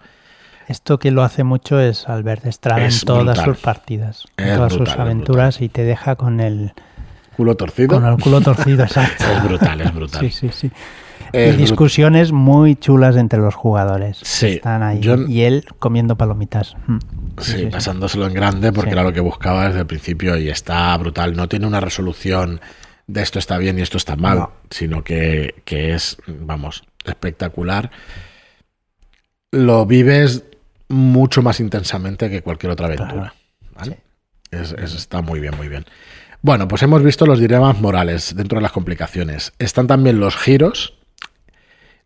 Esto 0.67 0.99
que 0.99 1.11
lo 1.11 1.23
hace 1.23 1.43
mucho 1.43 1.79
es 1.79 2.07
Albert 2.09 2.45
Estrada 2.45 2.85
Es 2.85 3.01
en 3.03 3.07
todas 3.07 3.25
brutal. 3.25 3.45
sus 3.45 3.57
partidas, 3.57 4.25
en 4.37 4.47
Es 4.47 4.55
todas 4.55 4.73
brutal, 4.73 4.93
sus 4.93 4.99
aventuras 5.01 5.61
y 5.61 5.69
te 5.69 5.83
deja 5.83 6.15
con 6.15 6.39
el, 6.39 6.73
Culo 7.37 7.55
torcido. 7.55 7.87
con 7.89 8.05
el 8.05 8.17
culo 8.17 8.41
torcido, 8.41 8.83
exacto. 8.85 9.23
Es 9.23 9.43
brutal, 9.43 9.79
es 9.81 9.93
brutal. 9.93 10.21
Sí, 10.21 10.31
sí, 10.31 10.49
sí. 10.51 10.71
Es 11.33 11.55
y 11.55 11.57
discusiones 11.57 12.31
muy 12.31 12.75
chulas 12.75 13.15
entre 13.17 13.39
los 13.39 13.55
jugadores. 13.55 14.19
Sí, 14.23 14.47
Están 14.53 14.83
ahí. 14.83 14.99
yo- 14.99 15.15
Y 15.27 15.41
él 15.41 15.65
comiendo 15.79 16.17
palomitas. 16.17 16.75
Mm. 16.87 16.97
Sí, 17.39 17.65
pasándoselo 17.67 18.27
en 18.27 18.33
grande 18.33 18.71
porque 18.71 18.91
era 18.91 19.03
lo 19.03 19.13
que 19.13 19.19
buscaba 19.19 19.67
desde 19.67 19.81
el 19.81 19.87
principio 19.87 20.37
y 20.37 20.49
está 20.49 20.95
brutal. 20.97 21.35
No 21.35 21.47
tiene 21.47 21.67
una 21.67 21.79
resolución 21.79 22.61
de 23.07 23.21
esto 23.21 23.39
está 23.39 23.57
bien 23.57 23.79
y 23.79 23.81
esto 23.81 23.97
está 23.97 24.15
mal, 24.15 24.37
No. 24.39 24.51
sino 24.69 25.03
que, 25.03 25.61
que 25.65 25.93
es, 25.93 26.17
vamos, 26.27 26.83
espectacular. 27.05 27.89
Lo 29.51 29.85
vives 29.85 30.43
mucho 30.89 31.41
más 31.41 31.59
intensamente 31.59 32.29
que 32.29 32.41
cualquier 32.41 32.71
otra 32.71 32.87
aventura. 32.87 33.33
¿vale? 33.75 33.99
Es- 34.51 34.71
es- 34.73 34.95
está 34.95 35.21
muy 35.21 35.39
bien, 35.39 35.55
muy 35.55 35.67
bien. 35.67 35.85
Bueno, 36.41 36.67
pues 36.67 36.83
hemos 36.83 37.03
visto 37.03 37.25
los 37.25 37.39
dilemas 37.39 37.79
morales 37.79 38.35
dentro 38.35 38.57
de 38.57 38.61
las 38.63 38.71
complicaciones. 38.71 39.53
Están 39.59 39.87
también 39.87 40.19
los 40.19 40.35
giros. 40.35 40.96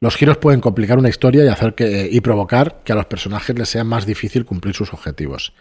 Los 0.03 0.15
giros 0.15 0.37
pueden 0.37 0.61
complicar 0.61 0.97
una 0.97 1.09
historia 1.09 1.45
y 1.45 1.47
hacer 1.47 1.75
que 1.75 2.09
y 2.11 2.21
provocar 2.21 2.81
que 2.83 2.91
a 2.91 2.95
los 2.95 3.05
personajes 3.05 3.57
les 3.57 3.69
sea 3.69 3.83
más 3.83 4.07
difícil 4.07 4.45
cumplir 4.45 4.73
sus 4.73 4.93
objetivos. 4.93 5.53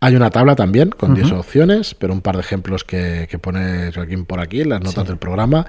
Hay 0.00 0.16
una 0.16 0.28
tabla 0.30 0.56
también 0.56 0.90
con 0.90 1.14
10 1.14 1.30
opciones, 1.30 1.94
pero 1.94 2.12
un 2.12 2.20
par 2.20 2.34
de 2.34 2.40
ejemplos 2.40 2.82
que, 2.82 3.28
que 3.30 3.38
pone 3.38 3.92
Joaquín 3.92 4.24
por 4.26 4.40
aquí 4.40 4.62
en 4.62 4.70
las 4.70 4.80
notas 4.80 5.04
Sí. 5.04 5.08
del 5.08 5.18
programa. 5.18 5.66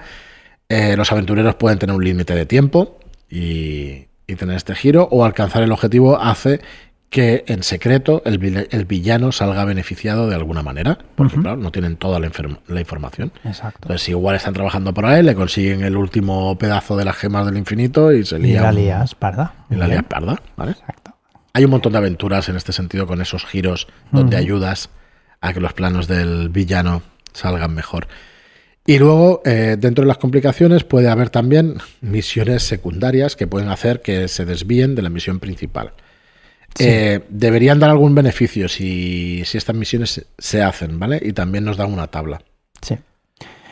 Eh, 0.68 0.98
los 0.98 1.12
aventureros 1.12 1.56
pueden 1.56 1.78
tener 1.78 1.96
un 1.96 2.04
límite 2.04 2.34
de 2.34 2.48
tiempo 2.48 2.98
y, 3.30 4.08
y 4.26 4.36
tener 4.36 4.58
este 4.58 4.74
giro, 4.74 5.08
o 5.12 5.24
alcanzar 5.24 5.62
el 5.62 5.72
objetivo 5.72 6.20
hace 6.20 6.60
que 7.10 7.46
en 7.48 7.64
secreto 7.64 8.22
el, 8.26 8.68
el 8.70 8.86
villano 8.86 9.32
salga 9.32 9.64
beneficiado 9.64 10.28
de 10.28 10.36
alguna 10.36 10.62
manera, 10.62 10.98
porque 11.16 11.36
Ujú. 11.36 11.42
claro, 11.44 11.58
no 11.58 11.72
tienen 11.72 11.96
toda 11.96 12.20
la, 12.20 12.30
la 12.68 12.80
información. 12.82 13.32
Exacto. 13.46 13.80
Entonces, 13.84 14.10
igual 14.10 14.36
están 14.36 14.54
trabajando 14.54 14.94
por 14.94 15.06
ahí, 15.06 15.24
le 15.24 15.34
consiguen 15.34 15.84
el 15.84 15.96
último 15.96 16.58
pedazo 16.58 16.98
de 16.98 17.06
las 17.06 17.16
gemas 17.16 17.46
del 17.46 17.58
infinito 17.58 18.12
y 18.12 18.26
se 18.26 18.38
y 18.38 18.42
lía 18.42 18.62
la 18.64 18.70
un- 18.70 18.76
lías, 18.76 19.16
parda. 19.16 19.54
y 19.70 19.76
la 19.76 19.88
bien. 19.88 20.04
parda, 20.04 20.42
¿vale? 20.58 20.72
Exacto. 20.72 21.16
Hay 21.54 21.64
un 21.64 21.72
montón 21.72 21.94
de 21.94 21.98
aventuras 22.00 22.50
en 22.50 22.56
este 22.58 22.72
sentido 22.74 23.08
con 23.08 23.22
esos 23.22 23.46
giros 23.46 23.88
donde 24.12 24.36
ayudas 24.38 24.90
a 25.42 25.54
que 25.54 25.60
los 25.62 25.74
planos 25.74 26.08
del 26.08 26.50
villano 26.50 27.02
salgan 27.34 27.74
mejor. 27.74 28.08
Y 28.86 29.00
luego, 29.00 29.42
eh, 29.46 29.76
dentro 29.80 30.04
de 30.04 30.08
las 30.08 30.18
complicaciones, 30.18 30.84
puede 30.84 31.10
haber 31.10 31.30
también 31.30 31.78
misiones 32.02 32.64
secundarias 32.64 33.36
que 33.36 33.48
pueden 33.48 33.70
hacer 33.70 34.02
que 34.02 34.28
se 34.28 34.46
desvíen 34.46 34.94
de 34.96 35.02
la 35.02 35.10
misión 35.10 35.40
principal. 35.40 35.94
Eh, 36.80 37.26
deberían 37.30 37.80
dar 37.80 37.90
algún 37.90 38.14
beneficio 38.16 38.68
si, 38.68 39.44
si 39.46 39.58
estas 39.58 39.76
misiones 39.76 40.26
se- 40.38 40.62
hacen, 40.64 41.00
¿vale? 41.00 41.20
Y 41.24 41.34
también 41.34 41.64
nos 41.66 41.78
dan 41.78 41.92
una 41.94 42.08
tabla. 42.08 42.42
Sí. 42.82 42.98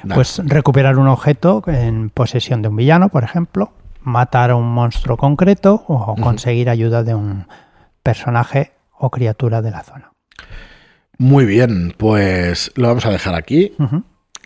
Dale. 0.03 0.15
Pues 0.15 0.39
recuperar 0.45 0.97
un 0.97 1.07
objeto 1.07 1.63
en 1.67 2.09
posesión 2.09 2.61
de 2.61 2.67
un 2.69 2.75
villano, 2.75 3.09
por 3.09 3.23
ejemplo, 3.23 3.73
matar 4.01 4.51
a 4.51 4.55
un 4.55 4.67
monstruo 4.67 5.17
concreto 5.17 5.83
o 5.87 6.15
conseguir 6.15 6.69
ayuda 6.69 7.03
de 7.03 7.15
un 7.15 7.47
personaje 8.03 8.71
o 8.97 9.09
criatura 9.09 9.61
de 9.61 9.71
la 9.71 9.83
zona. 9.83 10.11
Muy 11.17 11.45
bien, 11.45 11.93
pues 11.97 12.71
lo 12.75 12.87
vamos 12.89 13.05
a 13.05 13.09
dejar 13.09 13.35
aquí. 13.35 13.73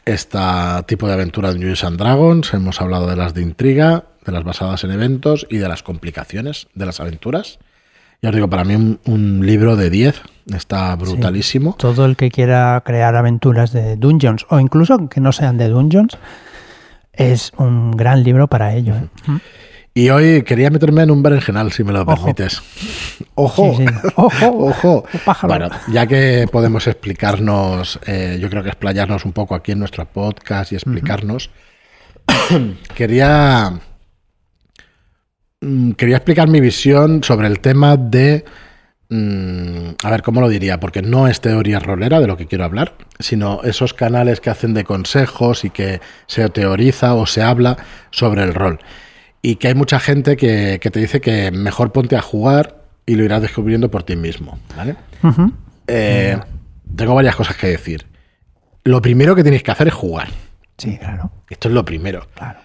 Este 0.06 0.39
tipo 0.88 1.08
de 1.08 1.13
aventura 1.13 1.50
de 1.50 1.56
Dungeons 1.56 1.84
and 1.84 1.98
Dragons, 1.98 2.54
hemos 2.54 2.80
hablado 2.82 3.08
de 3.08 3.15
las 3.15 3.34
de 3.34 3.41
intriga, 3.41 4.06
de 4.26 4.32
las 4.32 4.43
basadas 4.43 4.84
en 4.84 4.91
eventos 4.91 5.45
y 5.50 5.58
de 5.58 5.67
las 5.67 5.84
complicaciones 5.84 6.67
de 6.74 6.86
las 6.86 7.00
aventuras. 7.00 7.60
Ya 8.21 8.29
os 8.29 8.36
digo, 8.36 8.49
para 8.49 8.63
mí 8.65 8.75
un, 8.75 8.99
un 9.05 9.45
libro 9.45 9.75
de 9.75 9.89
10 9.89 10.21
está 10.53 10.95
brutalísimo. 10.95 11.75
Todo 11.77 12.05
el 12.05 12.15
que 12.15 12.29
quiera 12.29 12.82
crear 12.86 13.15
aventuras 13.15 13.71
de 13.71 13.95
Dungeons 13.95 14.45
o 14.49 14.60
incluso 14.60 15.08
que 15.08 15.21
no 15.21 15.32
sean 15.32 15.58
de 15.58 15.69
Dungeons 15.69 16.17
es 17.13 17.51
un 17.58 17.91
gran 17.91 18.23
libro 18.23 18.47
para 18.47 18.73
ello. 18.73 18.95
¿eh? 18.95 19.08
Y 19.93 20.10
hoy 20.10 20.43
quería 20.43 20.69
meterme 20.69 21.03
en 21.03 21.12
un 21.12 21.21
berenjenal, 21.21 21.71
si 21.71 21.84
me 21.84 21.91
lo 21.91 22.01
Ojo. 22.01 22.15
permites. 22.15 22.62
¡Ojo! 23.36 23.75
Sí, 23.77 23.86
sí. 23.86 23.93
Ojo. 24.15 24.47
¡Ojo! 24.67 25.05
Bueno, 25.43 25.69
ya 25.91 26.08
que 26.08 26.45
podemos 26.51 26.88
explicarnos, 26.88 27.99
eh, 28.05 28.38
yo 28.39 28.49
creo 28.49 28.63
que 28.63 28.69
explayarnos 28.69 29.25
un 29.25 29.34
poco 29.34 29.55
aquí 29.55 29.71
en 29.73 29.79
nuestro 29.79 30.05
podcast 30.05 30.71
y 30.71 30.75
explicarnos, 30.75 31.49
quería 32.95 33.79
explicar 35.62 36.48
mi 36.48 36.62
visión 36.62 37.24
sobre 37.24 37.48
el 37.48 37.60
tema 37.60 37.98
de, 37.98 38.45
mm, 39.10 39.89
a 40.04 40.10
ver, 40.10 40.22
¿cómo 40.22 40.41
lo 40.41 40.50
diría? 40.50 40.80
Porque 40.80 41.02
no 41.02 41.28
es 41.28 41.41
teoría 41.41 41.80
rolera 41.80 42.19
de 42.19 42.28
lo 42.28 42.38
que 42.38 42.48
quiero 42.48 42.63
hablar, 42.63 42.93
sino 43.19 43.62
esos 43.63 43.93
canales 43.93 44.39
que 44.39 44.50
hacen 44.50 44.74
de 44.74 44.84
consejos 44.84 45.65
y 45.65 45.69
que 45.69 46.02
se 46.28 46.48
teoriza 46.50 47.13
o 47.13 47.26
se 47.26 47.41
habla 47.41 47.78
sobre 48.12 48.43
el 48.43 48.54
rol. 48.54 48.80
Y 49.41 49.56
que 49.56 49.69
hay 49.69 49.76
mucha 49.76 50.00
gente 50.00 50.36
que, 50.38 50.80
que 50.82 50.91
te 50.91 51.00
dice 51.00 51.22
que 51.22 51.52
mejor 51.52 51.91
ponte 51.91 52.15
a 52.17 52.22
jugar 52.22 52.84
y 53.06 53.15
lo 53.15 53.24
irás 53.24 53.41
descubriendo 53.41 53.89
por 53.89 54.04
ti 54.04 54.15
mismo, 54.15 54.60
¿vale? 54.76 54.95
Eh, 55.88 56.38
tengo 56.95 57.15
varias 57.15 57.36
cosas 57.36 57.56
que 57.56 57.67
decir. 57.67 58.06
Lo 58.84 59.02
primero 59.02 59.36
que 59.36 59.43
tenéis 59.43 59.63
que 59.63 59.72
hacer 59.72 59.88
es 59.88 59.93
jugar. 59.93 60.28
Sí, 60.78 60.98
claro, 60.98 61.32
Esto 61.50 61.67
es 61.69 61.74
lo 61.74 61.84
primero. 61.84 62.28
claro. 62.36 62.60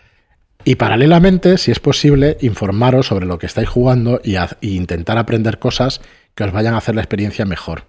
Y 0.65 0.77
paralelamente, 0.77 1.59
si 1.59 1.71
es 1.71 1.79
posible, 1.79 2.39
informaros 2.41 3.07
sobre 3.09 3.27
lo 3.27 3.39
que 3.39 3.47
estáis 3.47 3.69
jugando 3.69 4.21
y, 4.25 4.37
intentar 4.63 5.19
aprender 5.19 5.59
cosas 5.59 6.01
que 6.35 6.45
os 6.45 6.53
vayan 6.53 6.75
a 6.75 6.79
hacer 6.79 6.95
la 6.95 7.03
experiencia 7.03 7.45
mejor. 7.45 7.85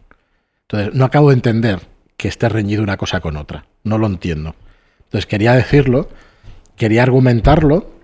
Entonces, 0.64 0.94
no 0.94 1.06
acabo 1.06 1.30
de 1.30 1.36
entender 1.36 1.80
que 2.18 2.28
esté 2.28 2.50
reñido 2.50 2.84
una 2.84 2.98
cosa 2.98 3.22
con 3.22 3.38
otra. 3.38 3.66
No 3.84 3.98
lo 3.98 4.08
entiendo. 4.08 4.56
Entonces, 5.06 5.26
quería 5.26 5.54
decirlo, 5.54 6.10
quería 6.76 7.04
argumentarlo, 7.04 7.96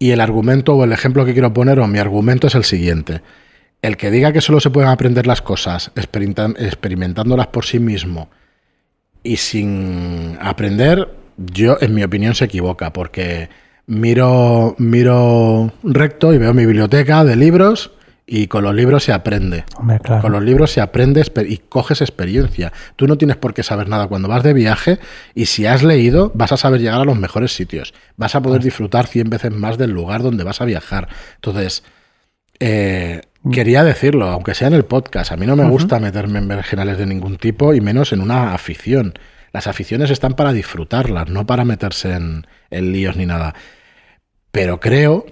y 0.00 0.10
el 0.10 0.20
argumento 0.20 0.74
o 0.74 0.82
el 0.82 0.90
ejemplo 0.90 1.24
que 1.24 1.32
quiero 1.32 1.52
poner, 1.52 1.78
o 1.78 1.86
mi 1.86 2.00
argumento 2.00 2.48
es 2.48 2.56
el 2.56 2.64
siguiente. 2.64 3.22
El 3.82 3.96
que 3.96 4.10
diga 4.10 4.32
que 4.32 4.40
solo 4.40 4.58
se 4.58 4.70
pueden 4.70 4.90
aprender 4.90 5.28
las 5.28 5.42
cosas 5.42 5.92
experimentándolas 5.94 7.46
por 7.48 7.64
sí 7.64 7.78
mismo 7.78 8.28
y 9.22 9.36
sin 9.36 10.36
aprender, 10.40 11.08
yo, 11.36 11.76
en 11.80 11.94
mi 11.94 12.02
opinión, 12.02 12.34
se 12.34 12.46
equivoca, 12.46 12.92
porque 12.92 13.48
miro, 13.86 14.74
miro 14.78 15.72
recto 15.82 16.32
y 16.32 16.38
veo 16.38 16.54
mi 16.54 16.66
biblioteca 16.66 17.24
de 17.24 17.36
libros 17.36 17.92
y 18.26 18.46
con 18.46 18.64
los 18.64 18.74
libros 18.74 19.04
se 19.04 19.12
aprende. 19.12 19.64
Hombre, 19.76 19.98
claro. 20.00 20.22
Con 20.22 20.32
los 20.32 20.42
libros 20.42 20.70
se 20.70 20.80
aprende 20.80 21.22
y 21.48 21.58
coges 21.58 22.00
experiencia. 22.00 22.72
Tú 22.96 23.06
no 23.06 23.18
tienes 23.18 23.36
por 23.36 23.52
qué 23.52 23.62
saber 23.62 23.88
nada 23.88 24.06
cuando 24.06 24.28
vas 24.28 24.42
de 24.42 24.54
viaje 24.54 24.98
y 25.34 25.46
si 25.46 25.66
has 25.66 25.82
leído 25.82 26.30
vas 26.34 26.52
a 26.52 26.56
saber 26.56 26.80
llegar 26.80 27.00
a 27.00 27.04
los 27.04 27.18
mejores 27.18 27.54
sitios. 27.54 27.92
Vas 28.16 28.34
a 28.34 28.40
poder 28.40 28.62
disfrutar 28.62 29.06
100 29.06 29.28
veces 29.28 29.52
más 29.52 29.76
del 29.76 29.90
lugar 29.90 30.22
donde 30.22 30.44
vas 30.44 30.60
a 30.60 30.64
viajar. 30.64 31.08
Entonces, 31.34 31.82
eh, 32.60 33.22
quería 33.50 33.82
decirlo, 33.82 34.28
aunque 34.28 34.54
sea 34.54 34.68
en 34.68 34.74
el 34.74 34.84
podcast, 34.84 35.32
a 35.32 35.36
mí 35.36 35.46
no 35.46 35.56
me 35.56 35.68
gusta 35.68 35.98
meterme 35.98 36.38
en 36.38 36.48
vergenales 36.48 36.96
de 36.96 37.06
ningún 37.06 37.36
tipo 37.36 37.74
y 37.74 37.80
menos 37.80 38.12
en 38.12 38.20
una 38.20 38.54
afición. 38.54 39.14
Las 39.52 39.66
aficiones 39.66 40.10
están 40.10 40.34
para 40.34 40.52
disfrutarlas, 40.52 41.28
no 41.28 41.46
para 41.46 41.64
meterse 41.64 42.12
en, 42.12 42.46
en 42.70 42.92
líos 42.92 43.16
ni 43.16 43.26
nada. 43.26 43.54
Pero 44.50 44.80
creo 44.80 45.26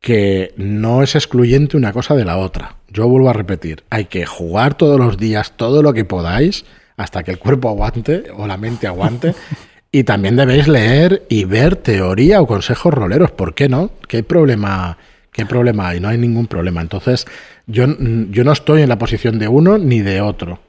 que 0.00 0.52
no 0.56 1.02
es 1.02 1.14
excluyente 1.14 1.76
una 1.76 1.92
cosa 1.92 2.14
de 2.14 2.24
la 2.24 2.36
otra. 2.36 2.76
Yo 2.88 3.08
vuelvo 3.08 3.30
a 3.30 3.34
repetir, 3.34 3.84
hay 3.88 4.06
que 4.06 4.26
jugar 4.26 4.74
todos 4.74 4.98
los 4.98 5.16
días 5.16 5.52
todo 5.56 5.82
lo 5.82 5.92
que 5.92 6.04
podáis 6.04 6.64
hasta 6.96 7.22
que 7.22 7.30
el 7.30 7.38
cuerpo 7.38 7.68
aguante 7.68 8.24
o 8.36 8.46
la 8.46 8.56
mente 8.56 8.86
aguante. 8.86 9.34
y 9.92 10.04
también 10.04 10.36
debéis 10.36 10.66
leer 10.66 11.24
y 11.28 11.44
ver 11.44 11.76
teoría 11.76 12.40
o 12.40 12.46
consejos 12.46 12.92
roleros. 12.92 13.30
¿Por 13.30 13.54
qué 13.54 13.68
no? 13.68 13.90
¿Qué 14.08 14.22
problema, 14.22 14.98
qué 15.30 15.46
problema 15.46 15.88
hay? 15.88 16.00
No 16.00 16.08
hay 16.08 16.18
ningún 16.18 16.46
problema. 16.46 16.80
Entonces, 16.80 17.26
yo, 17.66 17.86
yo 18.30 18.44
no 18.44 18.52
estoy 18.52 18.82
en 18.82 18.88
la 18.88 18.98
posición 18.98 19.38
de 19.38 19.48
uno 19.48 19.78
ni 19.78 20.00
de 20.00 20.20
otro. 20.20 20.60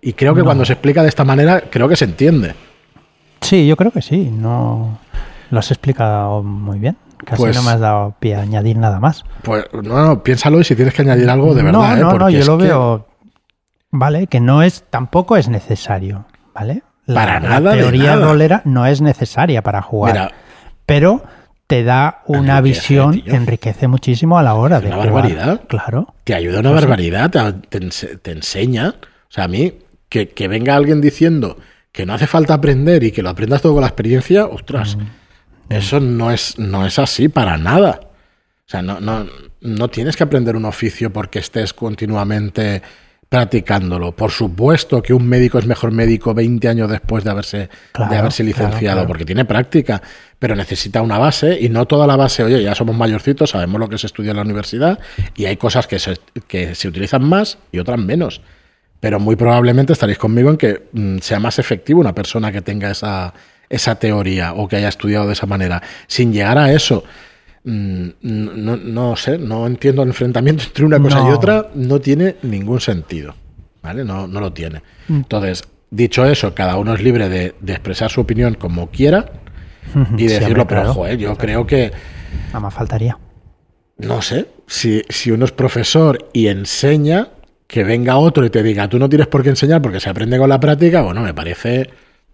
Y 0.00 0.12
creo 0.12 0.34
que 0.34 0.40
No. 0.40 0.46
cuando 0.46 0.64
se 0.64 0.72
explica 0.74 1.02
de 1.02 1.08
esta 1.08 1.24
manera, 1.24 1.62
creo 1.70 1.88
que 1.88 1.96
se 1.96 2.04
entiende. 2.04 2.54
Sí, 3.40 3.66
yo 3.66 3.76
creo 3.76 3.90
que 3.90 4.02
sí. 4.02 4.30
No 4.32 4.98
lo 5.50 5.58
has 5.58 5.70
explicado 5.70 6.42
muy 6.42 6.78
bien. 6.78 6.96
Casi 7.24 7.42
Pues- 7.42 7.56
no 7.56 7.62
me 7.64 7.70
has 7.72 7.80
dado 7.80 8.14
pie 8.20 8.36
a 8.36 8.42
añadir 8.42 8.76
nada 8.76 9.00
más. 9.00 9.24
Pues 9.42 9.64
no, 9.72 10.06
no, 10.06 10.22
piénsalo 10.22 10.60
y 10.60 10.64
si 10.64 10.76
tienes 10.76 10.94
que 10.94 11.02
añadir 11.02 11.28
algo 11.28 11.54
de 11.54 11.62
verdad. 11.62 11.80
no, 11.80 11.92
¿eh? 11.92 11.96
no, 11.96 12.12
no, 12.12 12.18
Porque 12.18 12.34
yo 12.34 12.38
es 12.40 12.46
lo 12.46 12.58
que- 12.58 12.64
veo. 12.64 13.06
Vale, 13.90 14.26
que 14.26 14.38
no 14.40 14.62
es, 14.62 14.84
tampoco 14.90 15.36
es 15.36 15.48
necesario, 15.48 16.26
¿vale? 16.54 16.82
La, 17.06 17.14
Para 17.20 17.40
la 17.40 17.48
nada 17.48 17.72
de 17.72 17.78
teoría 17.80 18.14
nada. 18.16 18.26
rolera 18.26 18.62
no 18.66 18.84
es 18.86 19.00
necesaria 19.00 19.62
para 19.62 19.80
jugar, 19.80 20.12
Mira, 20.12 20.30
pero 20.84 21.22
te 21.66 21.82
da 21.82 22.22
una 22.26 22.58
Enriquece, 22.58 22.80
visión, 22.80 23.12
tío. 23.22 23.34
enriquece 23.34 23.88
muchísimo 23.88 24.38
a 24.38 24.42
la 24.42 24.54
hora 24.54 24.78
de 24.80 24.88
una 24.88 24.96
jugar. 24.96 25.12
barbaridad. 25.12 25.60
Claro. 25.68 26.14
te 26.24 26.34
ayuda 26.34 26.60
una 26.60 26.70
barbaridad, 26.72 27.30
te, 27.70 27.78
te 28.18 28.30
enseña. 28.30 28.94
O 29.00 29.30
sea, 29.32 29.44
a 29.44 29.48
mí, 29.48 29.72
que, 30.08 30.28
que 30.28 30.48
venga 30.48 30.76
alguien 30.76 31.00
diciendo 31.00 31.58
que 31.92 32.06
no 32.06 32.14
hace 32.14 32.26
falta 32.26 32.54
aprender 32.54 33.02
y 33.04 33.12
que 33.12 33.22
lo 33.22 33.28
aprendas 33.30 33.62
todo 33.62 33.72
con 33.74 33.80
la 33.82 33.88
experiencia, 33.88 34.46
ostras, 34.46 34.96
eso 35.68 36.00
no 36.00 36.30
es, 36.30 36.58
no 36.58 36.86
es 36.86 36.98
así 36.98 37.28
para 37.28 37.56
nada. 37.56 38.00
O 38.02 38.70
sea, 38.70 38.82
no, 38.82 39.00
no, 39.00 39.26
no 39.60 39.88
tienes 39.88 40.16
que 40.16 40.22
aprender 40.22 40.54
un 40.56 40.64
oficio 40.66 41.12
porque 41.12 41.38
estés 41.38 41.72
continuamente 41.72 42.82
practicándolo. 43.28 44.12
Por 44.12 44.30
supuesto 44.30 45.02
que 45.02 45.12
un 45.12 45.26
médico 45.26 45.58
es 45.58 45.66
mejor 45.66 45.90
médico 45.92 46.32
20 46.34 46.68
años 46.68 46.90
después 46.90 47.24
de 47.24 47.30
haberse, 47.30 47.68
Claro, 47.92 48.10
de 48.10 48.18
haberse 48.18 48.42
claro, 48.44 48.68
licenciado, 48.68 48.96
claro. 48.96 49.08
porque 49.08 49.24
tiene 49.24 49.44
práctica, 49.44 50.00
pero 50.38 50.54
necesita 50.54 51.02
una 51.02 51.18
base 51.18 51.58
y 51.60 51.68
no 51.68 51.86
toda 51.86 52.06
la 52.06 52.16
base, 52.16 52.42
oye, 52.42 52.62
ya 52.62 52.74
somos 52.74 52.96
mayorcitos, 52.96 53.50
sabemos 53.50 53.80
lo 53.80 53.88
que 53.88 53.98
se 53.98 54.06
estudia 54.06 54.30
en 54.30 54.36
la 54.36 54.42
universidad 54.42 54.98
y 55.36 55.44
hay 55.46 55.56
cosas 55.56 55.86
que 55.86 55.98
se, 55.98 56.16
que 56.46 56.74
se 56.74 56.88
utilizan 56.88 57.24
más 57.24 57.58
y 57.72 57.78
otras 57.78 57.98
menos. 57.98 58.40
Pero 59.00 59.20
muy 59.20 59.36
probablemente 59.36 59.92
estaréis 59.92 60.18
conmigo 60.18 60.50
en 60.50 60.56
que 60.56 60.88
mm, 60.92 61.18
sea 61.18 61.38
más 61.38 61.58
efectivo 61.58 62.00
una 62.00 62.14
persona 62.14 62.50
que 62.50 62.62
tenga 62.62 62.90
esa, 62.90 63.32
esa 63.68 63.94
teoría 63.96 64.54
o 64.54 64.66
que 64.68 64.76
haya 64.76 64.88
estudiado 64.88 65.26
de 65.26 65.34
esa 65.34 65.46
manera. 65.46 65.82
Sin 66.08 66.32
llegar 66.32 66.58
a 66.58 66.72
eso, 66.72 67.04
mm, 67.64 68.08
no, 68.22 68.76
no 68.76 69.16
sé, 69.16 69.38
no 69.38 69.66
entiendo 69.66 70.02
el 70.02 70.08
enfrentamiento 70.08 70.64
entre 70.66 70.84
una 70.84 70.98
cosa 70.98 71.20
y 71.28 71.30
otra, 71.32 71.68
no 71.74 72.00
tiene 72.00 72.36
ningún 72.42 72.80
sentido. 72.80 73.34
¿Vale? 73.82 74.04
No, 74.04 74.26
no 74.26 74.40
lo 74.40 74.52
tiene. 74.52 74.82
Entonces, 75.08 75.62
dicho 75.90 76.26
eso, 76.26 76.52
cada 76.54 76.76
uno 76.76 76.92
es 76.94 77.00
libre 77.00 77.28
de, 77.28 77.54
de 77.60 77.72
expresar 77.72 78.10
su 78.10 78.20
opinión 78.20 78.54
como 78.54 78.88
quiera 78.90 79.30
y 80.16 80.22
Sí, 80.22 80.26
decirlo, 80.26 80.66
pero 80.66 80.80
claro. 80.82 80.94
joder, 80.94 81.16
yo 81.18 81.36
creo 81.36 81.66
que, 81.66 81.92
Nada 82.48 82.60
más 82.60 82.74
faltaría. 82.74 83.16
no 83.96 84.20
sé, 84.20 84.48
si, 84.66 85.02
si 85.08 85.30
uno 85.30 85.44
es 85.46 85.52
profesor 85.52 86.28
y 86.34 86.48
enseña, 86.48 87.28
que 87.68 87.84
venga 87.84 88.16
otro 88.16 88.44
y 88.44 88.50
te 88.50 88.62
diga, 88.64 88.88
tú 88.88 88.98
no 88.98 89.08
tienes 89.08 89.28
por 89.28 89.42
qué 89.44 89.50
enseñar 89.50 89.80
porque 89.80 90.00
se 90.00 90.08
aprende 90.10 90.38
con 90.38 90.48
la 90.48 90.58
práctica, 90.58 91.02
bueno, 91.02 91.20
me 91.20 91.34
parece, 91.34 91.90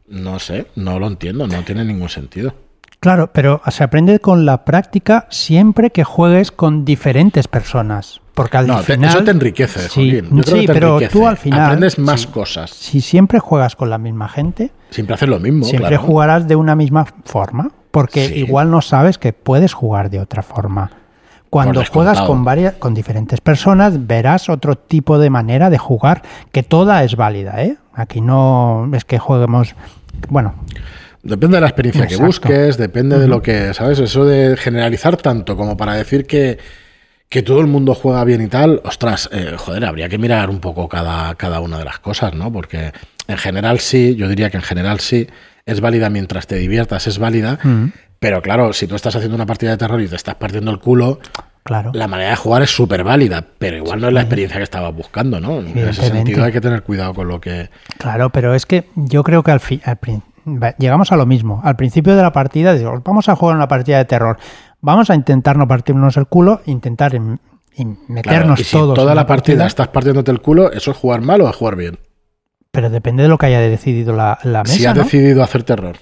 no 0.09 0.39
sé, 0.39 0.69
no 0.77 0.99
lo 0.99 1.09
entiendo, 1.09 1.47
no 1.47 1.63
tiene 1.63 1.85
ningún 1.85 2.09
sentido. 2.09 2.55
Claro, 3.01 3.31
pero 3.35 3.61
se 3.69 3.85
aprende 3.85 4.19
con 4.21 4.47
la 4.47 4.65
práctica 4.65 5.27
siempre 5.29 5.91
que 5.91 6.05
juegues 6.05 6.51
con 6.51 6.85
diferentes 6.87 7.49
personas. 7.49 8.21
Porque 8.33 8.57
al 8.57 8.67
No, 8.67 8.79
te- 8.79 8.95
final. 8.95 9.11
eso 9.11 9.25
te 9.25 9.31
enriquece, 9.33 9.81
Sí, 9.89 10.11
Joaquín. 10.21 10.37
Yo 10.39 10.43
creo 10.43 10.57
sí, 10.57 10.61
que 10.63 10.67
te 10.69 10.73
pero 10.73 10.89
enriquece. 10.95 11.13
tú 11.19 11.27
al 11.27 11.37
final. 11.37 11.61
Aprendes 11.67 11.99
más 11.99 12.23
sí, 12.23 12.27
cosas. 12.29 12.71
Si 12.71 13.01
siempre 13.01 13.39
juegas 13.41 13.77
con 13.77 13.91
la 13.91 13.99
misma 13.99 14.29
gente, 14.29 14.71
Siempre 14.91 15.15
haces 15.15 15.29
lo 15.29 15.39
mismo, 15.39 15.65
siempre 15.67 15.91
claro. 15.91 16.03
jugarás 16.05 16.49
de 16.49 16.57
una 16.57 16.75
misma 16.77 17.07
forma. 17.25 17.71
Porque 17.91 18.27
Sí. 18.29 18.35
igual 18.41 18.71
no 18.71 18.81
sabes 18.81 19.19
que 19.19 19.33
puedes 19.33 19.73
jugar 19.75 20.11
de 20.11 20.19
otra 20.21 20.43
forma. 20.43 20.91
Cuando 21.55 21.85
juegas 21.85 22.21
con 22.23 22.45
varias, 22.45 22.75
con 22.75 22.95
diferentes 22.95 23.41
personas, 23.41 24.09
verás 24.09 24.49
otro 24.49 24.77
tipo 24.77 25.21
de 25.21 25.31
manera 25.31 25.71
de 25.71 25.79
jugar, 25.79 26.23
que 26.51 26.65
toda 26.65 27.05
es 27.05 27.15
válida, 27.15 27.63
¿eh? 27.63 27.77
Aquí 27.95 28.21
no 28.21 28.91
es 28.93 29.05
que 29.05 29.21
juguemos. 29.21 29.77
Bueno, 30.29 30.55
Depende 31.23 31.57
de 31.57 31.61
la 31.61 31.69
experiencia 31.69 32.07
que 32.07 32.17
busques, 32.17 32.77
depende 32.77 33.19
de 33.19 33.29
lo 33.29 33.41
que, 33.41 33.73
¿sabes? 33.73 34.01
Eso 34.01 34.27
de 34.27 34.57
generalizar 34.57 35.17
tanto 35.17 35.57
como 35.57 35.77
para 35.77 35.95
decir 35.95 36.27
que, 36.27 36.59
que 37.29 37.43
todo 37.43 37.61
el 37.61 37.67
mundo 37.67 37.95
juega 37.95 38.25
bien 38.25 38.43
y 38.43 38.49
tal, 38.49 38.83
ostras, 38.85 39.31
eh, 39.33 39.55
joder, 39.57 39.87
habría 39.87 40.09
que 40.09 40.19
mirar 40.19 40.51
un 40.51 40.59
poco 40.59 40.87
cada, 40.87 41.35
cada 41.37 41.61
una 41.61 41.79
de 41.79 41.85
las 41.85 41.99
cosas, 42.01 42.35
¿no? 42.35 42.53
Porque 42.53 42.93
en 43.27 43.37
general 43.39 43.79
sí, 43.79 44.17
yo 44.17 44.29
diría 44.29 44.51
que 44.51 44.59
en 44.59 44.65
general 44.65 45.01
sí, 45.01 45.29
es 45.67 45.81
válida 45.81 46.11
mientras 46.11 46.47
te 46.47 46.57
diviertas, 46.57 47.07
es 47.07 47.19
válida, 47.19 47.59
Mm. 47.63 47.87
pero 48.19 48.43
claro, 48.43 48.73
si 48.73 48.87
tú 48.87 48.95
estás 48.95 49.17
haciendo 49.17 49.35
una 49.35 49.47
partida 49.47 49.71
de 49.71 49.77
terror 49.77 50.01
y 50.01 50.09
te 50.09 50.17
estás 50.17 50.35
partiendo 50.35 50.71
el 50.71 50.79
culo, 50.79 51.19
claro. 51.63 51.91
la 51.95 52.07
manera 52.07 52.31
de 52.31 52.37
jugar 52.37 52.63
es 52.63 52.71
súper 52.71 53.03
válida, 53.05 53.45
pero 53.59 53.77
igual 53.79 54.01
no 54.01 54.09
es 54.09 54.13
la 54.13 54.21
experiencia 54.21 54.59
que 54.59 54.65
estabas 54.65 54.95
buscando, 54.95 55.41
¿no? 55.41 55.59
En 55.61 55.77
ese 55.79 56.09
sentido 56.09 56.45
hay 56.45 56.53
que 56.53 56.61
tener 56.61 56.83
cuidado 56.83 57.15
con 57.15 57.29
lo 57.29 57.41
que... 57.41 57.71
Claro, 57.99 58.31
pero 58.31 58.55
es 58.55 58.67
que 58.67 58.89
yo 58.95 59.23
creo 59.25 59.43
que 59.43 59.53
al 59.53 59.61
fin, 59.61 59.81
llegamos 60.79 61.13
a 61.13 61.17
lo 61.17 61.25
mismo. 61.27 61.61
Al 61.65 61.77
principio 61.77 62.15
de 62.15 62.23
la 62.23 62.33
partida, 62.33 62.75
digo, 62.75 63.01
vamos 63.05 63.29
a 63.31 63.37
jugar 63.37 63.57
una 63.57 63.69
partida 63.69 63.99
de 63.99 64.05
terror. 64.05 64.37
Vamos 64.83 65.09
a 65.09 65.15
intentar 65.15 65.57
no 65.57 65.67
partirnos 65.67 66.19
el 66.19 66.27
culo, 66.27 66.61
intentar 66.67 67.15
en- 67.15 67.41
en 67.77 67.95
Claro, 67.95 68.07
meternos 68.13 68.61
y 68.61 68.65
si 68.65 68.77
todos. 68.77 68.95
toda 68.95 69.13
en 69.13 69.17
la 69.17 69.27
partida 69.27 69.67
estás 69.67 69.89
partiéndote 69.89 70.31
el 70.31 70.41
culo, 70.43 70.71
¿eso 70.71 70.91
es 70.91 70.97
jugar 70.99 71.23
mal 71.23 71.41
o 71.41 71.49
es 71.49 71.57
jugar 71.57 71.75
bien? 71.77 71.99
Pero 72.75 72.91
depende 72.91 73.23
de 73.23 73.29
lo 73.31 73.39
que 73.39 73.47
haya 73.47 73.61
decidido 73.61 74.13
la, 74.15 74.39
la 74.43 74.63
mesa. 74.63 74.75
si 74.75 74.85
¿no? 74.85 74.95
decidido 74.95 75.43
hacer 75.43 75.63
terror, 75.63 75.97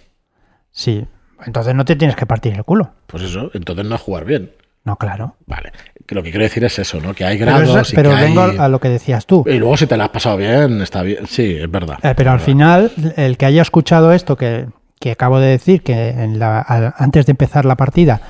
Sí. 0.70 1.06
Entonces 1.44 1.74
no 1.74 1.84
te 1.84 1.96
tienes 1.96 2.16
que 2.16 2.24
partir 2.26 2.54
el 2.54 2.64
culo. 2.64 2.92
pues 3.06 3.22
eso, 3.24 3.50
entonces 3.54 3.84
no 3.84 3.94
es 3.94 4.00
jugar 4.00 4.24
bien. 4.24 4.52
No, 4.84 4.96
claro. 4.96 5.36
Vale. 5.46 5.72
Que 6.06 6.14
lo 6.14 6.22
que 6.22 6.30
quiero 6.30 6.44
decir 6.44 6.64
es 6.64 6.78
eso, 6.78 7.00
¿no? 7.00 7.14
Que 7.14 7.24
hay 7.24 7.38
Pero, 7.38 7.52
grados 7.52 7.76
eso- 7.88 7.92
y 7.92 7.94
pero 7.96 8.10
que 8.10 8.16
vengo 8.16 8.42
hay... 8.42 8.56
a 8.58 8.68
lo 8.68 8.80
que 8.80 8.88
decías 8.88 9.26
tú. 9.26 9.44
Y 9.46 9.58
luego 9.58 9.76
si 9.76 9.86
te 9.86 9.96
la 9.96 10.04
has 10.04 10.10
pasado 10.10 10.36
bien, 10.38 10.80
está 10.80 11.02
bien. 11.02 11.26
Sí, 11.26 11.56
es 11.60 11.70
verdad. 11.70 11.98
Eh, 12.02 12.14
pero 12.16 12.30
al 12.30 12.38
verdad. 12.38 12.46
final, 12.46 12.92
el 13.16 13.36
que 13.36 13.46
haya 13.46 13.62
escuchado 13.62 14.12
esto 14.12 14.36
que, 14.36 14.66
que 14.98 15.12
acabo 15.12 15.38
de 15.40 15.48
decir, 15.48 15.82
que 15.82 16.08
en 16.10 16.38
la- 16.38 16.60
al- 16.60 16.94
antes 16.96 17.26
de 17.26 17.32
empezar 17.32 17.64
la 17.64 17.76
partida 17.76 18.20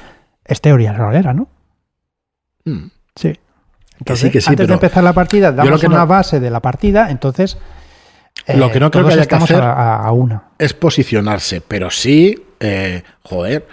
es 0.44 0.60
teoría 0.60 0.92
rolera, 0.92 1.32
¿no? 1.32 1.48
Mm. 2.64 2.88
Sí. 3.16 3.32
Entonces, 3.98 4.26
sí, 4.26 4.30
que 4.32 4.40
sí, 4.40 4.48
antes 4.50 4.64
de 4.64 4.66
pero 4.66 4.74
empezar 4.74 5.04
la 5.04 5.12
partida, 5.12 5.50
lo 5.50 5.56
damos 5.56 5.80
que 5.80 5.86
una 5.86 5.98
no- 5.98 6.06
base 6.06 6.40
de 6.40 6.50
la 6.50 6.60
partida, 6.60 7.10
entonces. 7.10 7.56
Eh, 8.46 8.56
Lo 8.56 8.70
que 8.70 8.80
no 8.80 8.90
creo 8.90 9.06
que 9.06 9.14
haya 9.14 9.26
que 9.26 9.34
hacer- 9.34 9.60
a, 9.62 10.10
una. 10.12 10.42
Es 10.58 10.72
posicionarse, 10.74 11.60
pero 11.60 11.90
sí, 11.90 12.42
eh, 12.60 13.02
joder, 13.22 13.66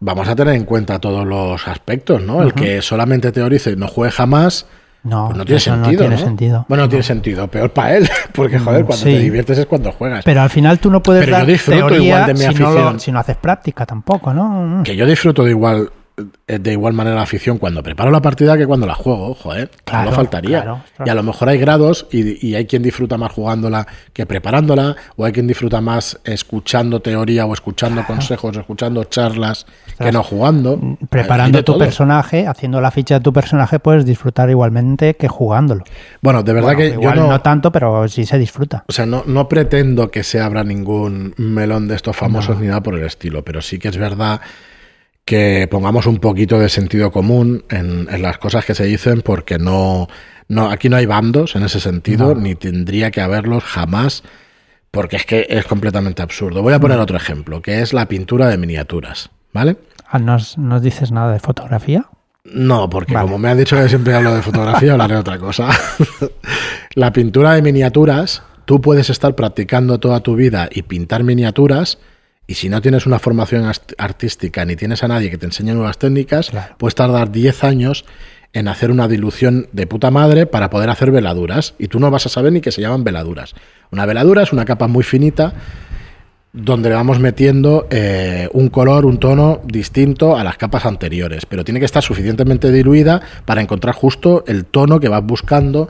vamos 0.00 0.28
a 0.28 0.36
tener 0.36 0.54
en 0.54 0.64
cuenta 0.64 0.98
todos 0.98 1.26
los 1.26 1.66
aspectos, 1.68 2.22
¿no? 2.22 2.42
El 2.42 2.54
que 2.54 2.82
solamente 2.82 3.32
teorice 3.32 3.70
y 3.72 3.76
no 3.76 3.86
juegue 3.88 4.12
jamás, 4.12 4.66
No, 5.02 5.26
pues 5.26 5.38
no 5.38 5.44
tiene 5.44 5.56
eso 5.58 5.70
sentido. 5.72 5.92
no 5.92 5.98
tiene 5.98 6.16
¿no? 6.16 6.20
sentido. 6.22 6.66
Bueno, 6.68 6.84
no 6.84 6.88
tiene 6.88 7.02
sentido. 7.02 7.48
Peor 7.48 7.70
para 7.70 7.96
él, 7.96 8.08
porque 8.32 8.58
joder, 8.58 8.84
cuando 8.84 9.04
sí. 9.04 9.12
te 9.12 9.18
diviertes 9.18 9.58
es 9.58 9.66
cuando 9.66 9.92
juegas. 9.92 10.24
Pero 10.24 10.42
al 10.42 10.50
final 10.50 10.78
tú 10.78 10.90
no 10.90 11.02
puedes 11.02 11.22
Pero 11.24 11.32
yo 11.32 11.38
dar 11.38 11.46
disfruto 11.46 11.78
teoría 11.88 12.06
igual 12.06 12.26
de 12.26 12.32
mi 12.34 12.38
si, 12.40 12.44
no 12.46 12.66
afición. 12.68 12.92
lo- 12.94 12.98
si 12.98 13.12
no 13.12 13.18
haces 13.18 13.36
práctica 13.36 13.86
tampoco, 13.86 14.32
¿no? 14.34 14.82
Que 14.84 14.96
yo 14.96 15.06
disfruto 15.06 15.44
de 15.44 15.50
igual 15.50 15.90
de 16.46 16.72
igual 16.72 16.92
manera 16.92 17.16
la 17.16 17.22
afición 17.22 17.58
cuando 17.58 17.82
preparo 17.82 18.10
la 18.10 18.20
partida 18.22 18.56
que 18.56 18.66
cuando 18.66 18.86
la 18.86 18.94
juego, 18.94 19.34
joder, 19.34 19.70
Claro, 19.84 20.10
no 20.10 20.16
faltaría. 20.16 20.62
claro, 20.62 20.80
claro. 20.96 21.08
Y 21.08 21.10
a 21.10 21.14
lo 21.14 21.22
mejor 21.22 21.48
hay 21.48 21.58
grados 21.58 22.06
y, 22.10 22.46
y 22.46 22.54
hay 22.54 22.66
quien 22.66 22.82
disfruta 22.82 23.16
más 23.18 23.32
jugándola 23.32 23.86
que 24.12 24.26
preparándola, 24.26 24.96
o 25.16 25.24
hay 25.24 25.32
quien 25.32 25.46
disfruta 25.46 25.80
más 25.80 26.18
escuchando 26.24 27.00
teoría 27.00 27.46
o 27.46 27.54
escuchando 27.54 28.04
consejos, 28.06 28.56
o 28.56 28.60
escuchando 28.60 29.04
charlas 29.04 29.66
que 29.98 30.12
no 30.12 30.22
jugando. 30.22 30.78
Hay 30.82 31.06
Preparando 31.08 31.58
tu 31.64 31.72
todo. 31.72 31.78
personaje, 31.78 32.46
haciendo 32.46 32.80
la 32.80 32.90
ficha 32.90 33.14
de 33.14 33.20
tu 33.20 33.32
personaje, 33.32 33.78
puedes 33.78 34.04
disfrutar 34.04 34.48
igualmente 34.50 35.14
que 35.14 35.28
jugándolo. 35.28 35.84
Bueno, 36.22 36.42
de 36.42 36.52
verdad 36.52 36.74
Bueno, 36.74 36.78
que 36.80 36.88
yo 36.94 37.00
igual 37.00 37.16
no, 37.16 37.28
no 37.28 37.40
tanto, 37.40 37.70
pero 37.72 38.08
sí 38.08 38.24
se 38.26 38.38
disfruta. 38.38 38.84
o 38.88 38.92
sea, 38.92 39.06
no, 39.06 39.22
no 39.26 39.48
pretendo 39.48 40.10
que 40.10 40.22
se 40.22 40.40
abra 40.40 40.64
ningún 40.64 41.34
melón 41.36 41.88
de 41.88 41.94
estos 41.96 42.16
famosos 42.16 42.58
ni 42.60 42.66
nada 42.66 42.82
por 42.82 42.94
el 42.94 43.04
estilo, 43.04 43.44
pero 43.44 43.60
sí 43.62 43.78
que 43.78 43.88
es 43.88 43.96
verdad 43.96 44.40
que 45.24 45.68
pongamos 45.70 46.06
un 46.06 46.18
poquito 46.18 46.58
de 46.58 46.68
sentido 46.68 47.10
común 47.12 47.64
en, 47.70 48.08
en 48.10 48.22
las 48.22 48.38
cosas 48.38 48.64
que 48.64 48.74
se 48.74 48.84
dicen, 48.84 49.22
porque 49.22 49.58
no, 49.58 50.08
no, 50.48 50.68
aquí 50.68 50.88
no 50.88 50.96
hay 50.96 51.06
bandos 51.06 51.54
en 51.54 51.62
ese 51.62 51.78
sentido, 51.78 52.34
ni 52.34 52.56
tendría 52.56 53.12
que 53.12 53.20
haberlos 53.20 53.62
jamás, 53.62 54.24
porque 54.90 55.16
es 55.16 55.24
que 55.24 55.46
es 55.48 55.64
completamente 55.64 56.22
absurdo. 56.22 56.62
Voy 56.62 56.72
a 56.72 56.80
poner 56.80 56.98
otro 56.98 57.16
ejemplo, 57.16 57.62
que 57.62 57.80
es 57.80 57.92
la 57.92 58.06
pintura 58.06 58.48
de 58.48 58.58
miniaturas, 58.58 59.30
¿vale? 59.52 59.76
Ah, 60.08 60.18
¿Nos, 60.18 60.58
nos 60.58 60.82
dices 60.82 61.12
nada 61.12 61.32
de 61.32 61.38
fotografía? 61.38 62.06
No, 62.44 62.90
porque 62.90 63.14
Vale. 63.14 63.26
como 63.26 63.38
me 63.38 63.48
han 63.48 63.58
dicho 63.58 63.76
que 63.76 63.88
siempre 63.88 64.14
hablo 64.14 64.34
de 64.34 64.42
fotografía, 64.42 64.92
hablaré 64.92 65.14
de 65.14 65.20
otra 65.20 65.38
cosa. 65.38 65.68
la 66.94 67.12
pintura 67.12 67.52
de 67.52 67.62
miniaturas, 67.62 68.42
tú 68.64 68.80
puedes 68.80 69.08
estar 69.08 69.36
practicando 69.36 70.00
toda 70.00 70.20
tu 70.20 70.34
vida 70.34 70.68
y 70.72 70.82
pintar 70.82 71.22
miniaturas, 71.22 71.98
y 72.50 72.54
si 72.54 72.68
no 72.68 72.80
tienes 72.82 73.06
una 73.06 73.20
formación 73.20 73.70
artística 73.96 74.64
ni 74.64 74.74
tienes 74.74 75.04
a 75.04 75.08
nadie 75.08 75.30
que 75.30 75.38
te 75.38 75.46
enseñe 75.46 75.72
nuevas 75.72 75.98
técnicas, 75.98 76.50
Claro. 76.50 76.74
puedes 76.78 76.96
tardar 76.96 77.30
10 77.30 77.62
años 77.62 78.04
en 78.52 78.66
hacer 78.66 78.90
una 78.90 79.06
dilución 79.06 79.68
de 79.70 79.86
puta 79.86 80.10
madre 80.10 80.46
para 80.46 80.68
poder 80.68 80.90
hacer 80.90 81.12
veladuras, 81.12 81.74
y 81.78 81.86
tú 81.86 82.00
no 82.00 82.10
vas 82.10 82.26
a 82.26 82.28
saber 82.28 82.52
ni 82.52 82.60
que 82.60 82.72
se 82.72 82.80
llaman 82.80 83.04
veladuras. 83.04 83.54
Una 83.92 84.04
veladura 84.04 84.42
es 84.42 84.52
una 84.52 84.64
capa 84.64 84.88
muy 84.88 85.04
finita 85.04 85.54
donde 86.52 86.88
le 86.88 86.96
vamos 86.96 87.20
metiendo 87.20 87.86
eh, 87.90 88.48
un 88.52 88.68
color, 88.70 89.06
un 89.06 89.18
tono 89.18 89.60
distinto 89.64 90.36
a 90.36 90.42
las 90.42 90.56
capas 90.56 90.84
anteriores, 90.84 91.46
pero 91.46 91.62
tiene 91.62 91.78
que 91.78 91.86
estar 91.86 92.02
suficientemente 92.02 92.72
diluida 92.72 93.20
para 93.44 93.60
encontrar 93.60 93.94
justo 93.94 94.42
el 94.48 94.64
tono 94.64 94.98
que 94.98 95.08
vas 95.08 95.22
buscando. 95.22 95.88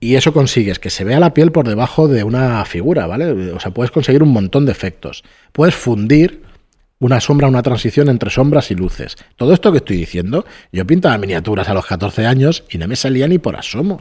Y 0.00 0.16
eso 0.16 0.32
consigues 0.32 0.78
que 0.78 0.88
se 0.88 1.04
vea 1.04 1.20
la 1.20 1.34
piel 1.34 1.52
por 1.52 1.68
debajo 1.68 2.08
de 2.08 2.24
una 2.24 2.64
figura, 2.64 3.06
¿vale? 3.06 3.52
O 3.52 3.60
sea, 3.60 3.70
puedes 3.70 3.90
conseguir 3.90 4.22
un 4.22 4.32
montón 4.32 4.64
de 4.64 4.72
efectos. 4.72 5.22
Puedes 5.52 5.74
fundir 5.74 6.42
una 7.00 7.20
sombra, 7.20 7.48
una 7.48 7.62
transición 7.62 8.08
entre 8.08 8.30
sombras 8.30 8.70
y 8.70 8.74
luces. 8.74 9.16
Todo 9.36 9.52
esto 9.52 9.72
que 9.72 9.78
estoy 9.78 9.96
diciendo, 9.96 10.46
yo 10.72 10.86
pintaba 10.86 11.18
miniaturas 11.18 11.68
a 11.68 11.74
los 11.74 11.86
14 11.86 12.26
años 12.26 12.64
y 12.70 12.78
no 12.78 12.88
me 12.88 12.96
salía 12.96 13.28
ni 13.28 13.38
por 13.38 13.56
asomo. 13.56 13.98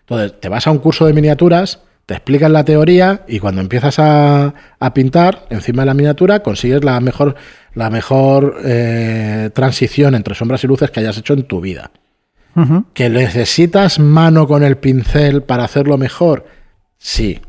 Entonces, 0.00 0.40
te 0.40 0.48
vas 0.48 0.66
a 0.66 0.70
un 0.70 0.78
curso 0.78 1.06
de 1.06 1.12
miniaturas, 1.14 1.80
te 2.06 2.14
explican 2.14 2.54
la 2.54 2.64
teoría 2.64 3.22
y 3.28 3.38
cuando 3.38 3.60
empiezas 3.60 3.98
a, 3.98 4.54
pintar 4.94 5.46
encima 5.50 5.82
de 5.82 5.86
la 5.86 5.94
miniatura 5.94 6.42
consigues 6.42 6.82
la 6.82 6.98
mejor, 7.00 7.36
la 7.74 7.90
mejor 7.90 8.56
eh, 8.64 9.50
transición 9.54 10.14
entre 10.14 10.34
sombras 10.34 10.64
y 10.64 10.66
luces 10.66 10.90
que 10.90 11.00
hayas 11.00 11.18
hecho 11.18 11.34
en 11.34 11.42
tu 11.42 11.60
vida. 11.60 11.90
¿Que 12.92 13.08
necesitas 13.08 14.00
mano 14.00 14.48
con 14.48 14.64
el 14.64 14.78
pincel 14.78 15.42
para 15.42 15.64
hacerlo 15.64 15.96
mejor? 15.96 16.46
Sí, 16.98 17.40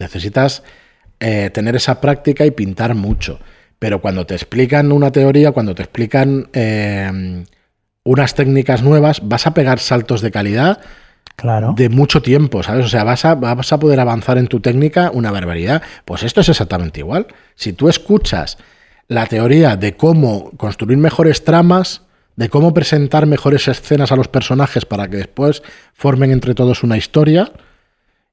necesitas 0.00 0.64
eh, 1.20 1.50
tener 1.50 1.76
esa 1.76 2.00
práctica 2.00 2.44
y 2.44 2.50
pintar 2.50 2.94
mucho. 2.96 3.38
Pero 3.78 4.00
cuando 4.00 4.26
te 4.26 4.34
explican 4.34 4.90
una 4.90 5.12
teoría, 5.12 5.52
cuando 5.52 5.74
te 5.74 5.82
explican 5.82 6.48
eh, 6.52 7.44
unas 8.04 8.34
técnicas 8.34 8.82
nuevas, 8.82 9.20
vas 9.22 9.46
a 9.46 9.54
pegar 9.54 9.78
saltos 9.78 10.20
de 10.20 10.30
calidad 10.30 10.80
claro. 11.36 11.74
de 11.76 11.88
mucho 11.88 12.22
tiempo, 12.22 12.62
¿sabes? 12.62 12.86
O 12.86 12.88
sea, 12.88 13.04
vas 13.04 13.24
a, 13.24 13.34
vas 13.34 13.72
a 13.72 13.78
poder 13.78 14.00
avanzar 14.00 14.38
en 14.38 14.48
tu 14.48 14.60
técnica 14.60 15.10
una 15.12 15.30
barbaridad. 15.30 15.82
Pues 16.04 16.22
esto 16.22 16.40
es 16.40 16.48
exactamente 16.48 17.00
igual. 17.00 17.26
Si 17.54 17.72
tú 17.72 17.88
escuchas 17.88 18.58
la 19.08 19.26
teoría 19.26 19.76
de 19.76 19.96
cómo 19.96 20.50
construir 20.56 20.98
mejores 20.98 21.44
tramas, 21.44 22.02
de 22.36 22.48
cómo 22.48 22.74
presentar 22.74 23.26
mejores 23.26 23.66
escenas 23.68 24.12
a 24.12 24.16
los 24.16 24.28
personajes 24.28 24.84
para 24.84 25.08
que 25.08 25.16
después 25.16 25.62
formen 25.94 26.30
entre 26.30 26.54
todos 26.54 26.82
una 26.82 26.96
historia. 26.96 27.52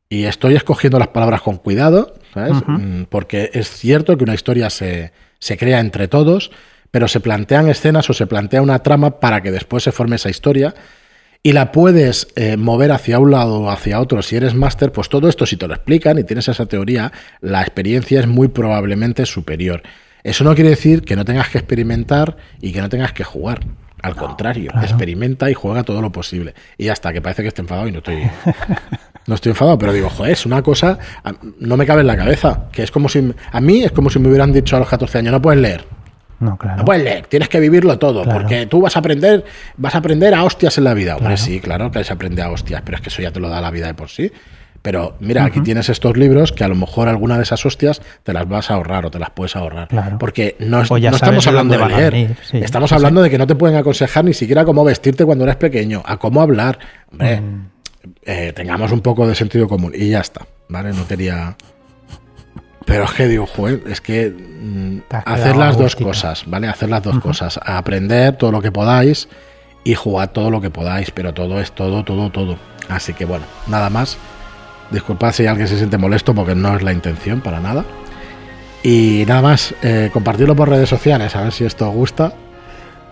Y 0.09 0.25
estoy 0.25 0.55
escogiendo 0.55 0.99
las 0.99 1.07
palabras 1.07 1.41
con 1.41 1.57
cuidado, 1.57 2.13
¿sabes? 2.33 2.57
Mm, 2.67 3.03
porque 3.09 3.49
es 3.53 3.69
cierto 3.69 4.17
que 4.17 4.23
una 4.23 4.35
historia 4.35 4.69
se, 4.69 5.11
se 5.39 5.57
crea 5.57 5.79
entre 5.79 6.07
todos, 6.07 6.51
pero 6.91 7.07
se 7.07 7.19
plantean 7.19 7.69
escenas 7.69 8.09
o 8.09 8.13
se 8.13 8.27
plantea 8.27 8.61
una 8.61 8.79
trama 8.79 9.19
para 9.19 9.41
que 9.41 9.51
después 9.51 9.83
se 9.83 9.91
forme 9.91 10.17
esa 10.17 10.29
historia 10.29 10.75
y 11.41 11.51
la 11.51 11.73
puedes 11.73 12.27
eh, 12.35 12.55
mover 12.55 12.93
hacia 12.93 13.19
un 13.19 13.31
lado 13.31 13.61
o 13.61 13.69
hacia 13.69 13.99
otro 13.99 14.21
si 14.21 14.37
eres 14.37 14.55
máster, 14.55 14.93
pues 14.93 15.09
todo 15.09 15.27
esto 15.27 15.45
si 15.45 15.57
te 15.57 15.67
lo 15.67 15.73
explican 15.73 16.17
y 16.17 16.23
tienes 16.23 16.47
esa 16.47 16.65
teoría, 16.65 17.11
la 17.41 17.61
experiencia 17.61 18.21
es 18.21 18.27
muy 18.27 18.47
probablemente 18.47 19.25
superior. 19.25 19.83
Eso 20.23 20.45
no 20.45 20.55
quiere 20.55 20.69
decir 20.69 21.01
que 21.01 21.17
no 21.17 21.25
tengas 21.25 21.49
que 21.49 21.57
experimentar 21.57 22.37
y 22.61 22.71
que 22.71 22.81
no 22.81 22.87
tengas 22.87 23.11
que 23.11 23.25
jugar. 23.25 23.59
Al 24.03 24.15
contrario, 24.15 24.71
experimenta 24.81 25.49
y 25.49 25.53
juega 25.53 25.83
todo 25.83 26.01
lo 26.01 26.11
posible. 26.11 26.53
Y 26.77 26.89
hasta 26.89 27.11
que 27.11 27.21
parece 27.21 27.41
que 27.41 27.47
esté 27.47 27.61
enfadado 27.61 27.87
y 27.87 27.91
no 27.91 27.99
estoy. 27.99 28.23
No 29.25 29.35
estoy 29.35 29.51
enfadado, 29.51 29.77
pero 29.77 29.93
digo, 29.93 30.09
joder, 30.09 30.33
es 30.33 30.45
una 30.45 30.61
cosa. 30.61 30.99
No 31.57 31.77
me 31.77 31.85
cabe 31.85 32.01
en 32.01 32.07
la 32.07 32.17
cabeza. 32.17 32.65
Que 32.73 32.83
es 32.83 32.91
como 32.91 33.07
si. 33.07 33.33
A 33.53 33.61
mí 33.61 33.81
es 33.81 33.93
como 33.93 34.09
si 34.09 34.19
me 34.19 34.27
hubieran 34.27 34.51
dicho 34.51 34.75
a 34.75 34.79
los 34.79 34.89
14 34.89 35.19
años, 35.19 35.31
no 35.31 35.41
puedes 35.41 35.61
leer. 35.61 35.85
No, 36.41 36.57
claro. 36.57 36.79
No 36.79 36.83
puedes 36.83 37.03
leer, 37.03 37.27
tienes 37.27 37.47
que 37.47 37.61
vivirlo 37.61 37.97
todo, 37.97 38.25
porque 38.25 38.65
tú 38.65 38.81
vas 38.81 38.97
a 38.97 38.99
aprender, 38.99 39.45
vas 39.77 39.95
a 39.95 39.99
aprender 39.99 40.33
a 40.33 40.43
hostias 40.43 40.77
en 40.77 40.83
la 40.83 40.93
vida. 40.93 41.15
Hombre, 41.15 41.37
sí, 41.37 41.61
claro 41.61 41.89
que 41.89 42.03
se 42.03 42.11
aprende 42.11 42.41
a 42.41 42.49
hostias, 42.51 42.81
pero 42.83 42.97
es 42.97 43.01
que 43.01 43.07
eso 43.07 43.21
ya 43.21 43.31
te 43.31 43.39
lo 43.39 43.47
da 43.47 43.61
la 43.61 43.71
vida 43.71 43.87
de 43.87 43.93
por 43.93 44.09
sí. 44.09 44.29
Pero 44.83 45.15
mira, 45.21 45.45
aquí 45.45 45.61
tienes 45.61 45.87
estos 45.87 46.17
libros 46.17 46.51
que 46.51 46.65
a 46.65 46.67
lo 46.67 46.75
mejor 46.75 47.07
alguna 47.07 47.37
de 47.37 47.43
esas 47.43 47.65
hostias 47.65 48.01
te 48.23 48.33
las 48.33 48.47
vas 48.49 48.69
a 48.69 48.73
ahorrar 48.73 49.05
o 49.05 49.11
te 49.11 49.17
las 49.17 49.29
puedes 49.29 49.55
ahorrar. 49.55 49.87
Porque 50.19 50.57
no, 50.59 50.81
estamos 50.81 51.47
hablando 51.47 51.77
de 51.77 51.85
leer. 51.85 52.37
estamos 52.51 52.91
hablando 52.91 53.21
de 53.21 53.29
que 53.29 53.37
no 53.37 53.47
te 53.47 53.55
pueden 53.55 53.77
aconsejar 53.77 54.25
ni 54.25 54.33
siquiera 54.33 54.65
cómo 54.65 54.83
vestirte 54.83 55.23
cuando 55.23 55.45
eres 55.45 55.55
pequeño, 55.55 56.03
a 56.05 56.17
cómo 56.17 56.41
hablar. 56.41 56.77
Hombre, 57.09 57.39
mm. 57.39 57.69
eh, 58.25 58.51
tengamos 58.53 58.91
un 58.91 58.99
poco 58.99 59.25
de 59.25 59.35
sentido 59.35 59.69
común 59.69 59.93
y 59.95 60.09
ya 60.09 60.19
está. 60.19 60.45
¿Vale? 60.67 60.91
No 60.91 61.07
quería. 61.07 61.55
Pero 62.85 63.05
es 63.05 63.11
que 63.11 63.29
digo, 63.29 63.45
joder, 63.45 63.83
es 63.87 64.01
que 64.01 64.31
mm, 64.31 64.97
hacer 65.25 65.55
las 65.55 65.77
dos 65.77 65.95
cosas, 65.95 66.43
¿vale? 66.45 66.67
Hacer 66.67 66.89
las 66.89 67.03
dos 67.03 67.21
cosas. 67.21 67.57
Aprender 67.63 68.35
todo 68.35 68.51
lo 68.51 68.61
que 68.61 68.73
podáis 68.73 69.29
y 69.85 69.95
jugar 69.95 70.33
todo 70.33 70.51
lo 70.51 70.59
que 70.59 70.69
podáis, 70.69 71.09
pero 71.11 71.33
todo 71.33 71.61
es 71.61 71.71
todo, 71.71 72.03
todo, 72.03 72.29
todo. 72.31 72.57
Así 72.89 73.13
que 73.13 73.23
bueno, 73.23 73.45
nada 73.67 73.89
más. 73.89 74.17
Disculpad 74.93 75.33
si 75.33 75.47
alguien 75.47 75.67
se 75.67 75.77
siente 75.77 75.97
molesto 75.97 76.33
porque 76.33 76.55
no 76.55 76.75
es 76.75 76.83
la 76.83 76.93
intención 76.93 77.41
para 77.41 77.59
nada. 77.59 77.83
Y 78.83 79.25
nada 79.27 79.41
más, 79.41 79.73
eh, 79.81 80.09
compartirlo 80.13 80.55
por 80.55 80.69
redes 80.69 80.89
sociales, 80.89 81.35
a 81.35 81.41
ver 81.41 81.51
si 81.51 81.65
esto 81.65 81.89
gusta. 81.89 82.33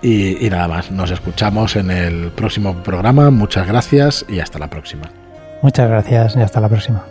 Y 0.03 0.47
nada 0.49 0.67
más, 0.67 0.89
nos 0.89 1.11
escuchamos 1.11 1.75
en 1.75 1.91
el 1.91 2.31
próximo 2.31 2.81
programa. 2.81 3.29
Muchas 3.29 3.67
gracias 3.67 4.25
y 4.27 4.39
hasta 4.39 4.57
la 4.57 4.67
próxima. 4.67 5.11
Muchas 5.61 5.87
gracias 5.87 6.35
y 6.35 6.41
hasta 6.41 6.59
la 6.59 6.69
próxima. 6.69 7.10